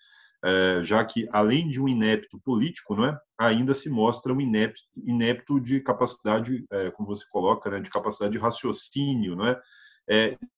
[0.45, 3.19] é, já que, além de um inepto político, não é?
[3.39, 7.81] ainda se mostra um inepto, inepto de capacidade, é, como você coloca, né?
[7.81, 9.61] de capacidade de raciocínio, não é?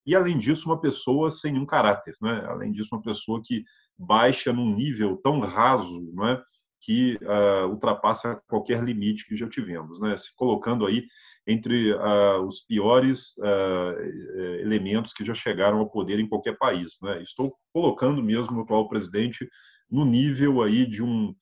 [0.05, 2.43] E além disso, uma pessoa sem nenhum caráter, né?
[2.47, 3.63] além disso, uma pessoa que
[3.97, 6.43] baixa num nível tão raso, não é?
[6.79, 10.15] Que uh, ultrapassa qualquer limite que já tivemos, né?
[10.15, 11.05] se colocando aí
[11.45, 16.97] entre uh, os piores uh, elementos que já chegaram ao poder em qualquer país.
[17.01, 17.21] Né?
[17.21, 19.47] Estou colocando mesmo o atual presidente
[19.89, 21.35] no nível aí de um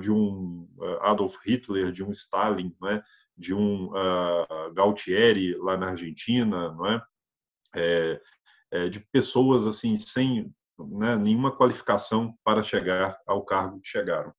[0.00, 0.66] de um
[1.02, 3.02] Adolf Hitler, de um Stalin, né?
[3.36, 3.90] de um
[4.72, 7.02] Galtieri lá na Argentina, não é?
[7.76, 8.20] é?
[8.72, 10.50] É, de pessoas assim sem
[10.90, 14.32] né, nenhuma qualificação para chegar ao cargo que chegaram.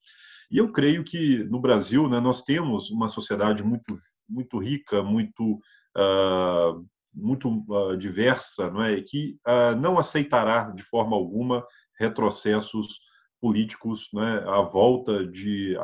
[0.52, 3.96] E eu creio que no Brasil né, nós temos uma sociedade muito
[4.28, 5.60] muito rica, muito
[5.98, 9.00] uh, muito uh, diversa, não é?
[9.02, 11.66] que uh, não aceitará de forma alguma
[12.00, 13.00] retrocessos
[13.40, 15.78] políticos né, à volta de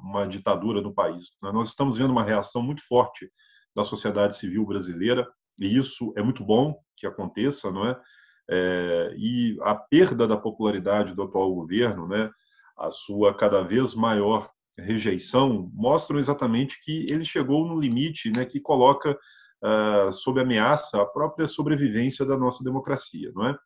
[0.00, 1.24] uma ditadura no país.
[1.42, 1.50] Né?
[1.50, 3.28] Nós estamos vendo uma reação muito forte
[3.74, 5.28] da sociedade civil brasileira
[5.58, 8.00] e isso é muito bom que aconteça, não é?
[8.50, 12.30] É e a perda da popularidade do atual governo, né,
[12.78, 18.60] a sua cada vez maior rejeição mostram exatamente que ele chegou no limite né, que
[18.60, 23.30] coloca uh, sob ameaça a própria sobrevivência da nossa democracia.
[23.34, 23.58] Não é?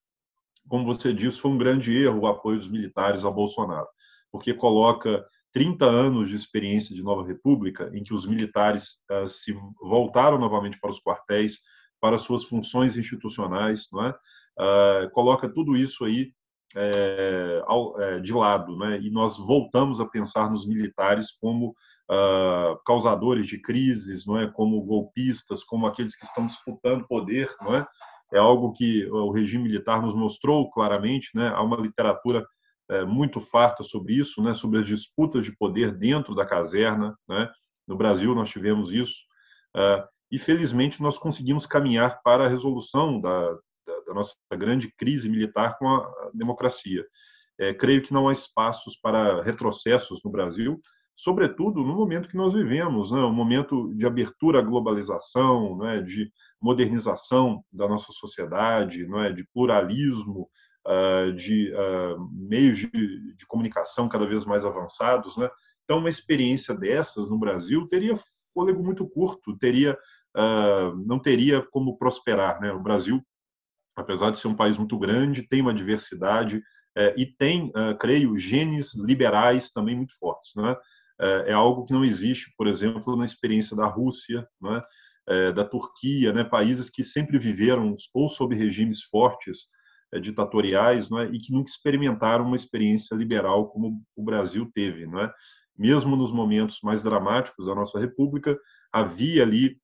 [0.68, 3.88] Como você disse, foi um grande erro o apoio dos militares ao Bolsonaro,
[4.30, 9.54] porque coloca 30 anos de experiência de nova república em que os militares uh, se
[9.80, 11.60] voltaram novamente para os quartéis,
[12.00, 14.14] para suas funções institucionais, não é?
[14.58, 16.32] Uh, coloca tudo isso aí
[16.76, 17.62] é,
[17.98, 19.00] é, de lado, né?
[19.00, 21.74] E nós voltamos a pensar nos militares como
[22.10, 24.50] uh, causadores de crises, não é?
[24.50, 27.86] Como golpistas, como aqueles que estão disputando poder, não é?
[28.34, 31.48] É algo que o regime militar nos mostrou claramente, né?
[31.48, 32.46] Há uma literatura
[32.90, 34.52] é, muito farta sobre isso, né?
[34.52, 37.50] Sobre as disputas de poder dentro da caserna, né?
[37.86, 39.22] No Brasil nós tivemos isso.
[39.74, 43.56] Uh, e felizmente nós conseguimos caminhar para a resolução da,
[44.08, 47.04] da nossa grande crise militar com a democracia.
[47.60, 50.80] É, creio que não há espaços para retrocessos no Brasil,
[51.14, 53.20] sobretudo no momento que nós vivemos, né?
[53.20, 56.00] um momento de abertura à globalização, né?
[56.00, 56.30] de
[56.60, 59.32] modernização da nossa sociedade, é?
[59.32, 60.48] de pluralismo,
[60.86, 62.88] uh, de uh, meios de,
[63.34, 65.36] de, comunicação cada vez mais avançados.
[65.36, 65.50] Né?
[65.84, 68.14] Então, uma experiência dessas no Brasil teria
[68.54, 69.98] fôlego muito curto, teria
[70.36, 72.60] uh, não teria como prosperar.
[72.60, 72.72] Né?
[72.72, 73.20] O Brasil
[73.98, 76.62] apesar de ser um país muito grande, tem uma diversidade
[76.96, 80.52] é, e tem, é, creio, genes liberais também muito fortes.
[80.56, 80.76] Né?
[81.20, 84.82] É, é, algo que não existe, por exemplo, na experiência da Rússia, né?
[85.28, 86.44] é, da Turquia, né?
[86.44, 89.66] países que sempre viveram ou sob regimes fortes
[90.12, 91.28] é, ditatoriais né?
[91.32, 95.06] e que nunca experimentaram uma experiência liberal como o Brasil teve.
[95.06, 95.30] Né?
[95.76, 98.58] Mesmo nos momentos mais dramáticos da nossa República,
[98.92, 99.76] havia ali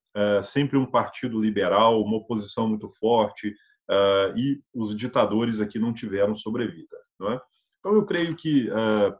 [0.45, 3.53] sempre um partido liberal, uma oposição muito forte,
[3.91, 6.97] uh, e os ditadores aqui não tiveram sobrevida.
[7.19, 7.41] Não é?
[7.79, 9.15] Então, eu creio que uh,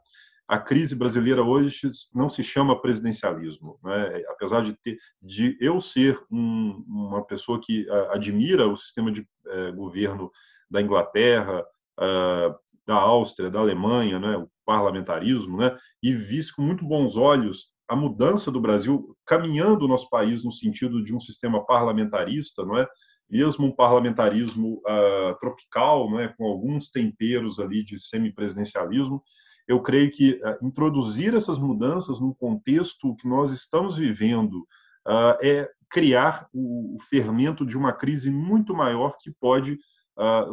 [0.47, 3.79] a crise brasileira hoje não se chama presidencialismo.
[3.87, 4.23] É?
[4.29, 9.27] Apesar de, ter, de eu ser um, uma pessoa que uh, admira o sistema de
[9.75, 10.31] governo
[10.71, 11.63] da Inglaterra,
[12.85, 17.95] da Áustria, da Alemanha, né, o parlamentarismo, né, e visse com muito bons olhos a
[17.95, 22.87] mudança do Brasil caminhando o nosso país no sentido de um sistema parlamentarista, não é?
[23.29, 26.27] Mesmo um parlamentarismo uh, tropical, não é?
[26.27, 29.23] Com alguns temperos ali de semipresidencialismo,
[29.67, 34.59] eu creio que uh, introduzir essas mudanças no contexto que nós estamos vivendo
[35.07, 39.77] uh, é criar o, o, fermento de uma crise muito maior que pode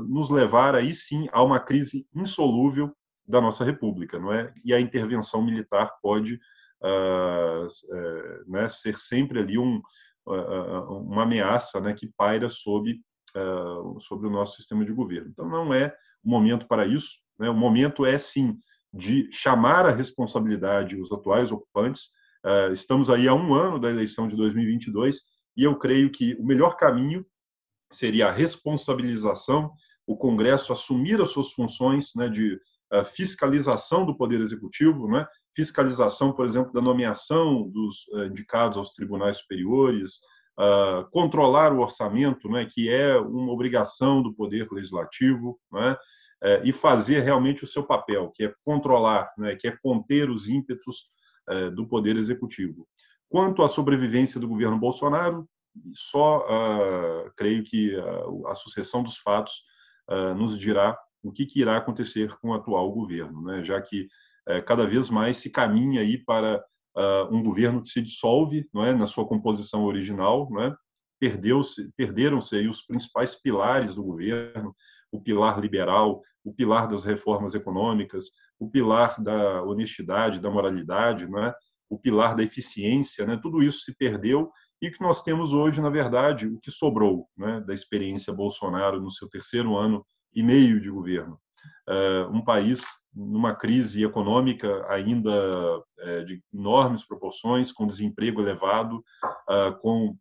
[0.09, 2.93] nos levar aí sim a uma crise insolúvel
[3.25, 4.53] da nossa república, não é?
[4.65, 6.41] E a intervenção militar pode
[6.83, 9.81] uh, né, ser sempre ali um,
[10.27, 13.01] uma ameaça né, que paira sobre,
[14.01, 15.31] sobre o nosso sistema de governo.
[15.31, 17.19] Então, não é o momento para isso.
[17.39, 17.49] Né?
[17.51, 18.57] O momento é, sim,
[18.93, 22.11] de chamar a responsabilidade os atuais ocupantes.
[22.73, 25.21] estamos aí há um ano da eleição de 2022
[25.57, 27.25] e eu creio que o melhor caminho
[27.91, 29.73] seria a responsabilização,
[30.07, 32.59] o Congresso assumir as suas funções né, de
[33.15, 39.39] fiscalização do Poder Executivo, né, fiscalização, por exemplo, da nomeação dos eh, indicados aos tribunais
[39.39, 40.21] superiores,
[40.59, 45.97] uh, controlar o orçamento, né, que é uma obrigação do Poder Legislativo, né,
[46.65, 51.05] e fazer realmente o seu papel, que é controlar, né, que é conter os ímpetos
[51.49, 52.87] uh, do Poder Executivo.
[53.29, 55.49] Quanto à sobrevivência do governo Bolsonaro,
[55.95, 57.95] só uh, creio que
[58.47, 59.63] a sucessão dos fatos
[60.37, 64.09] nos dirá o que, que, irá acontecer com o atual governo, né, já que
[64.67, 66.63] cada vez mais se caminha aí para
[66.97, 70.77] uh, um governo que se dissolve, não é, na sua composição original, não é?
[71.21, 74.75] Perdeu-se, perderam-se aí os principais pilares do governo,
[75.11, 78.27] o pilar liberal, o pilar das reformas econômicas,
[78.59, 81.55] o pilar da honestidade, da moralidade, não é?
[81.89, 83.39] O pilar da eficiência, né?
[83.41, 87.61] Tudo isso se perdeu e que nós temos hoje, na verdade, o que sobrou, né,
[87.61, 91.39] da experiência Bolsonaro no seu terceiro ano e meio de governo,
[91.89, 92.83] uh, um país
[93.15, 95.31] numa crise econômica ainda
[95.99, 99.05] é, de enormes proporções, com desemprego elevado,
[99.49, 100.17] ah, com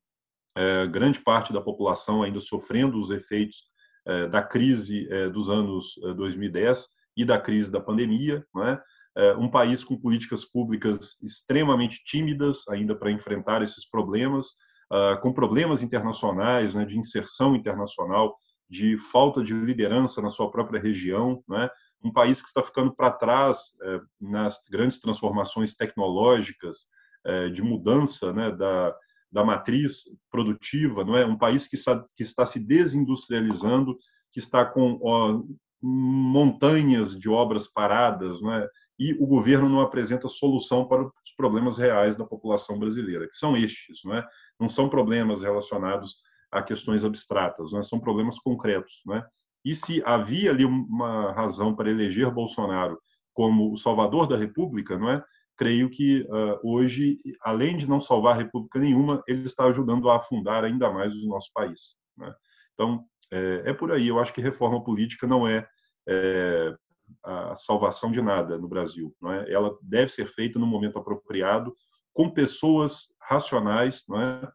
[0.57, 3.63] é, grande parte da população ainda sofrendo os efeitos
[4.05, 9.33] é, da crise dos anos 2010 e da crise da pandemia, é?
[9.37, 14.55] um país com políticas públicas extremamente tímidas ainda para enfrentar esses problemas,
[14.91, 18.35] ah, com problemas internacionais, né, de inserção internacional,
[18.69, 21.69] de falta de liderança na sua própria região, né?
[22.03, 26.87] Um país que está ficando para trás é, nas grandes transformações tecnológicas,
[27.23, 28.95] é, de mudança né, da,
[29.31, 31.25] da matriz produtiva, não é?
[31.25, 33.97] Um país que está, que está se desindustrializando,
[34.31, 35.41] que está com ó,
[35.81, 38.67] montanhas de obras paradas, não é?
[38.99, 43.55] E o governo não apresenta solução para os problemas reais da população brasileira, que são
[43.55, 44.27] estes, não é?
[44.59, 46.17] Não são problemas relacionados
[46.51, 47.83] a questões abstratas, não é?
[47.83, 49.25] São problemas concretos, não é?
[49.63, 52.99] E se havia ali uma razão para eleger Bolsonaro
[53.33, 55.23] como o salvador da República, não é?
[55.57, 60.63] Creio que uh, hoje, além de não salvar República nenhuma, ele está ajudando a afundar
[60.63, 61.95] ainda mais o nosso país.
[62.17, 62.33] Né?
[62.73, 64.07] Então, é, é, por aí.
[64.07, 65.65] Eu acho que reforma política não é,
[66.07, 66.75] é
[67.23, 69.15] a salvação de nada no Brasil.
[69.21, 69.51] Não é?
[69.51, 71.75] Ela deve ser feita no momento apropriado,
[72.13, 74.51] com pessoas racionais, não é?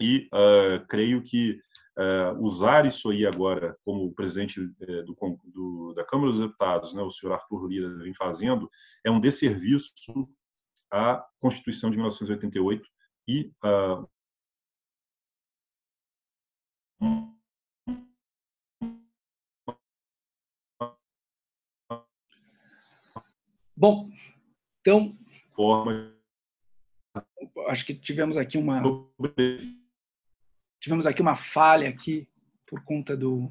[0.00, 1.58] E uh, creio que
[1.98, 6.94] uh, usar isso aí agora, como o presidente uh, do, do, da Câmara dos Deputados,
[6.94, 8.70] né, o senhor Arthur Lira, vem fazendo,
[9.04, 9.92] é um desserviço
[10.90, 12.88] à Constituição de 1988
[13.28, 14.08] e uh,
[23.76, 24.10] Bom,
[24.80, 25.16] então.
[25.54, 26.12] Forma.
[27.68, 28.82] Acho que tivemos aqui uma
[30.80, 32.28] tivemos aqui uma falha aqui
[32.66, 33.50] por conta do,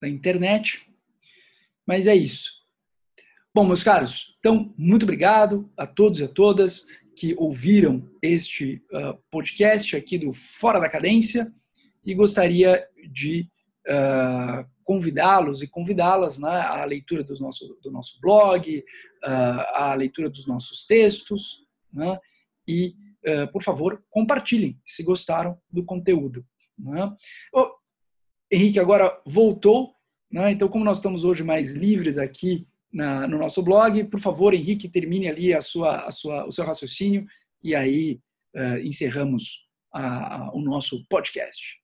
[0.00, 0.86] da internet,
[1.86, 2.58] mas é isso.
[3.54, 9.18] Bom, meus caros, então, muito obrigado a todos e a todas que ouviram este uh,
[9.30, 11.52] podcast aqui do Fora da Cadência
[12.04, 13.50] e gostaria de
[13.88, 19.28] uh, convidá-los e convidá-las né, à leitura do nosso, do nosso blog, uh,
[19.74, 22.18] à leitura dos nossos textos né,
[22.66, 22.94] e
[23.52, 26.44] por favor, compartilhem se gostaram do conteúdo.
[26.78, 27.14] Né?
[28.50, 29.92] Henrique agora voltou,
[30.30, 30.52] né?
[30.52, 34.88] então como nós estamos hoje mais livres aqui na, no nosso blog, por favor, Henrique,
[34.88, 37.26] termine ali a sua, a sua, o seu raciocínio
[37.62, 38.20] e aí
[38.54, 41.78] uh, encerramos a, a, o nosso podcast.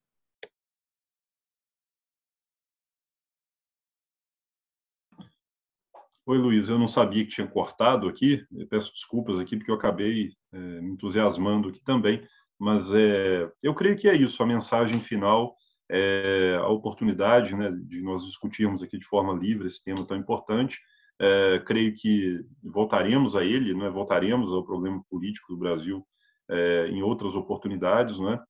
[6.27, 9.75] Oi, Luiz, eu não sabia que tinha cortado aqui, eu peço desculpas aqui porque eu
[9.75, 12.27] acabei é, me entusiasmando aqui também,
[12.59, 15.55] mas é, eu creio que é isso, a mensagem final
[15.91, 20.81] é, a oportunidade né, de nós discutirmos aqui de forma livre esse tema tão importante.
[21.21, 26.05] É, creio que voltaremos a ele, né, voltaremos ao problema político do Brasil
[26.51, 28.41] é, em outras oportunidades, né,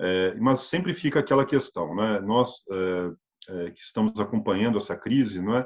[0.00, 3.10] é, mas sempre fica aquela questão, né, nós é,
[3.50, 5.64] é, que estamos acompanhando essa crise, né,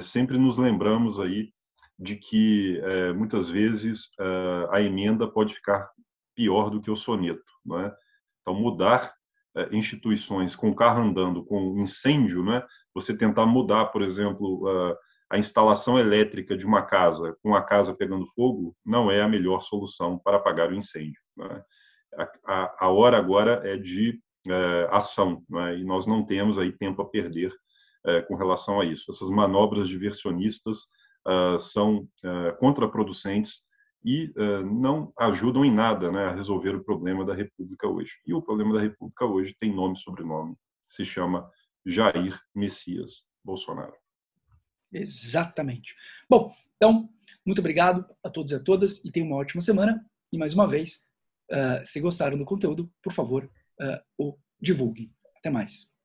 [0.00, 1.52] sempre nos lembramos aí
[2.00, 2.80] de que
[3.14, 4.10] muitas vezes
[4.70, 5.90] a emenda pode ficar
[6.34, 7.92] pior do que o soneto, né?
[8.40, 9.12] Então mudar
[9.54, 12.64] eh, instituições com carro andando, com incêndio, né?
[12.94, 14.96] Você tentar mudar, por exemplo,
[15.30, 19.60] a instalação elétrica de uma casa com a casa pegando fogo não é a melhor
[19.60, 21.20] solução para apagar o incêndio.
[21.36, 21.62] Né?
[22.44, 25.44] A, a, hora agora é de é, ação
[25.78, 27.54] e nós não temos aí tempo a perder
[28.04, 29.08] é, com relação a isso.
[29.08, 30.88] Essas manobras diversionistas
[31.26, 33.62] uh, são uh, contraproducentes
[34.04, 38.12] e uh, não ajudam em nada né, a resolver o problema da República hoje.
[38.26, 40.56] E o problema da República hoje tem nome e sobrenome,
[40.88, 41.50] se chama
[41.84, 43.94] Jair Messias Bolsonaro.
[44.92, 45.94] Exatamente.
[46.28, 47.08] Bom, então,
[47.44, 50.04] muito obrigado a todos e a todas e tenham uma ótima semana.
[50.32, 51.08] E mais uma vez,
[51.50, 53.44] uh, se gostaram do conteúdo, por favor,
[53.80, 55.12] uh, o divulguem.
[55.36, 55.96] Até mais.